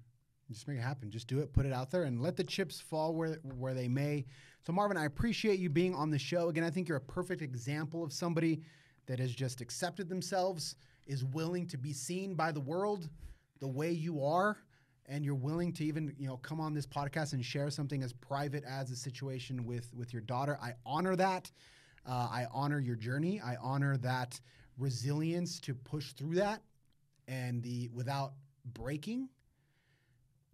Just 0.51 0.67
make 0.67 0.79
it 0.79 0.83
happen. 0.83 1.11
Just 1.11 1.27
do 1.27 1.41
it. 1.41 1.53
Put 1.53 1.67
it 1.67 1.73
out 1.73 1.91
there, 1.91 2.05
and 2.05 2.23
let 2.23 2.37
the 2.37 2.45
chips 2.45 2.81
fall 2.81 3.15
where 3.15 3.35
where 3.43 3.75
they 3.75 3.89
may. 3.89 4.25
So, 4.67 4.73
Marvin, 4.73 4.97
I 4.97 5.05
appreciate 5.05 5.59
you 5.59 5.69
being 5.69 5.95
on 5.95 6.11
the 6.11 6.19
show 6.19 6.49
again. 6.49 6.65
I 6.65 6.71
think 6.71 6.89
you're 6.89 6.97
a 6.97 7.03
perfect 7.03 7.43
example 7.43 8.03
of 8.03 8.13
somebody 8.13 8.63
that 9.07 9.19
has 9.19 9.35
just 9.35 9.61
accepted 9.61 10.09
themselves, 10.09 10.77
is 11.07 11.25
willing 11.25 11.67
to 11.67 11.79
be 11.79 11.93
seen 11.93 12.35
by 12.35 12.53
the 12.53 12.61
world 12.61 13.09
the 13.61 13.69
way 13.69 13.91
you 13.91 14.25
are, 14.25 14.59
and 15.07 15.25
you're 15.25 15.35
willing 15.35 15.73
to 15.75 15.85
even 15.85 16.15
you 16.19 16.29
know 16.29 16.39
come 16.39 16.61
on 16.61 16.73
this 16.73 16.87
podcast 16.87 17.35
and 17.35 17.45
share 17.45 17.69
something 17.69 18.03
as 18.03 18.15
private 18.15 18.65
as 18.65 18.89
the 18.89 18.97
situation 18.97 19.67
with 19.67 19.93
with 19.95 20.15
your 20.15 20.23
daughter. 20.23 20.59
I 20.63 20.73
honor 20.87 21.17
that. 21.17 21.51
Uh, 22.07 22.29
I 22.31 22.47
honor 22.53 22.81
your 22.81 22.97
journey. 22.97 23.39
I 23.41 23.57
honor 23.57 23.99
that 23.99 24.41
resilience 24.79 25.61
to 25.61 25.75
push 25.75 26.13
through 26.13 26.37
that, 26.37 26.63
and 27.27 27.63
the 27.63 27.91
without 27.93 28.33
breaking 28.75 29.29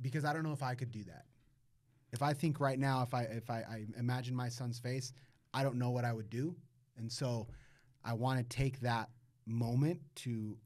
because 0.00 0.24
I 0.24 0.32
don't 0.32 0.42
know 0.42 0.52
if 0.52 0.62
I 0.62 0.74
could 0.74 0.90
do 0.90 1.04
that. 1.04 1.24
If 2.12 2.22
I 2.22 2.32
think 2.32 2.60
right 2.60 2.78
now, 2.78 3.02
if 3.02 3.12
I 3.14 3.22
if 3.22 3.50
I, 3.50 3.56
I 3.58 3.84
imagine 3.98 4.34
my 4.34 4.48
son's 4.48 4.78
face, 4.78 5.12
I 5.52 5.62
don't 5.62 5.76
know 5.76 5.90
what 5.90 6.04
I 6.04 6.12
would 6.12 6.30
do, 6.30 6.54
and 6.96 7.10
so 7.10 7.48
I 8.04 8.12
want 8.12 8.38
to 8.38 8.56
take 8.56 8.80
that 8.80 9.08
moment 9.46 10.00
to 10.16 10.56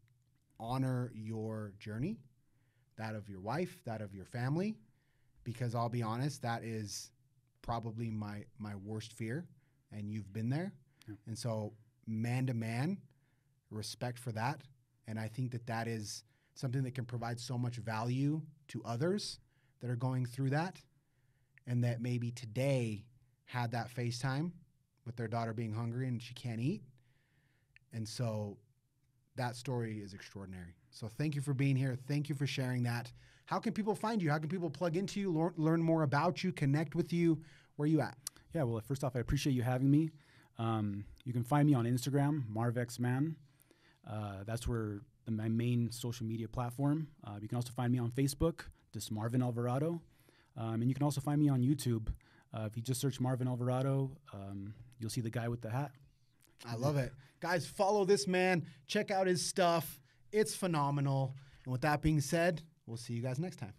honor 0.60 1.10
your 1.14 1.72
journey, 1.78 2.18
that 2.96 3.14
of 3.14 3.28
your 3.28 3.40
wife, 3.40 3.82
that 3.84 4.00
of 4.02 4.14
your 4.14 4.24
family, 4.24 4.76
because 5.44 5.74
I'll 5.74 5.88
be 5.88 6.02
honest, 6.02 6.42
that 6.42 6.62
is 6.64 7.10
probably 7.62 8.10
my 8.10 8.44
my 8.58 8.74
worst 8.76 9.12
fear, 9.14 9.46
and 9.92 10.10
you've 10.10 10.32
been 10.32 10.50
there, 10.50 10.72
Yeah. 11.06 11.14
and 11.26 11.38
so 11.38 11.72
man 12.06 12.46
to 12.46 12.54
man, 12.54 12.98
respect 13.70 14.18
for 14.18 14.32
that, 14.32 14.60
and 15.06 15.18
I 15.18 15.28
think 15.28 15.52
that 15.52 15.66
that 15.66 15.88
is 15.88 16.24
something 16.58 16.82
that 16.82 16.92
can 16.92 17.04
provide 17.04 17.38
so 17.38 17.56
much 17.56 17.76
value 17.76 18.42
to 18.66 18.82
others 18.84 19.38
that 19.80 19.88
are 19.88 19.96
going 19.96 20.26
through 20.26 20.50
that 20.50 20.76
and 21.68 21.84
that 21.84 22.00
maybe 22.00 22.32
today 22.32 23.04
had 23.44 23.70
that 23.70 23.88
FaceTime 23.94 24.50
with 25.06 25.14
their 25.14 25.28
daughter 25.28 25.52
being 25.52 25.72
hungry 25.72 26.08
and 26.08 26.20
she 26.20 26.34
can't 26.34 26.60
eat. 26.60 26.82
And 27.92 28.06
so 28.06 28.56
that 29.36 29.54
story 29.54 30.00
is 30.00 30.14
extraordinary. 30.14 30.74
So 30.90 31.06
thank 31.06 31.36
you 31.36 31.40
for 31.40 31.54
being 31.54 31.76
here. 31.76 31.96
Thank 32.08 32.28
you 32.28 32.34
for 32.34 32.46
sharing 32.46 32.82
that. 32.82 33.12
How 33.46 33.60
can 33.60 33.72
people 33.72 33.94
find 33.94 34.20
you? 34.20 34.28
How 34.28 34.38
can 34.38 34.48
people 34.48 34.68
plug 34.68 34.96
into 34.96 35.20
you, 35.20 35.52
learn, 35.56 35.80
more 35.80 36.02
about 36.02 36.42
you, 36.42 36.50
connect 36.50 36.96
with 36.96 37.12
you? 37.12 37.40
Where 37.76 37.84
are 37.84 37.88
you 37.88 38.00
at? 38.00 38.16
Yeah, 38.52 38.64
well, 38.64 38.82
first 38.84 39.04
off, 39.04 39.14
I 39.14 39.20
appreciate 39.20 39.52
you 39.52 39.62
having 39.62 39.90
me. 39.90 40.10
Um, 40.58 41.04
you 41.24 41.32
can 41.32 41.44
find 41.44 41.68
me 41.68 41.74
on 41.74 41.84
Instagram, 41.84 42.42
MarvXMan. 42.52 43.36
Uh, 44.10 44.42
that's 44.44 44.66
where 44.66 45.02
the, 45.28 45.42
my 45.42 45.48
main 45.48 45.90
social 45.90 46.26
media 46.26 46.48
platform. 46.48 47.08
Uh, 47.24 47.38
you 47.40 47.48
can 47.48 47.56
also 47.56 47.70
find 47.72 47.92
me 47.92 47.98
on 47.98 48.10
Facebook, 48.10 48.60
just 48.92 49.12
Marvin 49.12 49.42
Alvarado. 49.42 50.00
Um, 50.56 50.74
and 50.80 50.88
you 50.88 50.94
can 50.94 51.04
also 51.04 51.20
find 51.20 51.40
me 51.40 51.48
on 51.48 51.62
YouTube. 51.62 52.08
Uh, 52.52 52.62
if 52.66 52.76
you 52.76 52.82
just 52.82 53.00
search 53.00 53.20
Marvin 53.20 53.46
Alvarado, 53.46 54.10
um, 54.32 54.74
you'll 54.98 55.10
see 55.10 55.20
the 55.20 55.30
guy 55.30 55.48
with 55.48 55.60
the 55.60 55.70
hat. 55.70 55.92
I 56.66 56.74
love 56.74 56.96
it. 56.96 57.12
Guys, 57.40 57.64
follow 57.68 58.04
this 58.04 58.26
man. 58.26 58.66
Check 58.88 59.12
out 59.12 59.28
his 59.28 59.46
stuff. 59.46 60.00
It's 60.32 60.56
phenomenal. 60.56 61.36
And 61.64 61.70
with 61.70 61.82
that 61.82 62.02
being 62.02 62.20
said, 62.20 62.62
we'll 62.84 62.96
see 62.96 63.12
you 63.12 63.22
guys 63.22 63.38
next 63.38 63.60
time. 63.60 63.74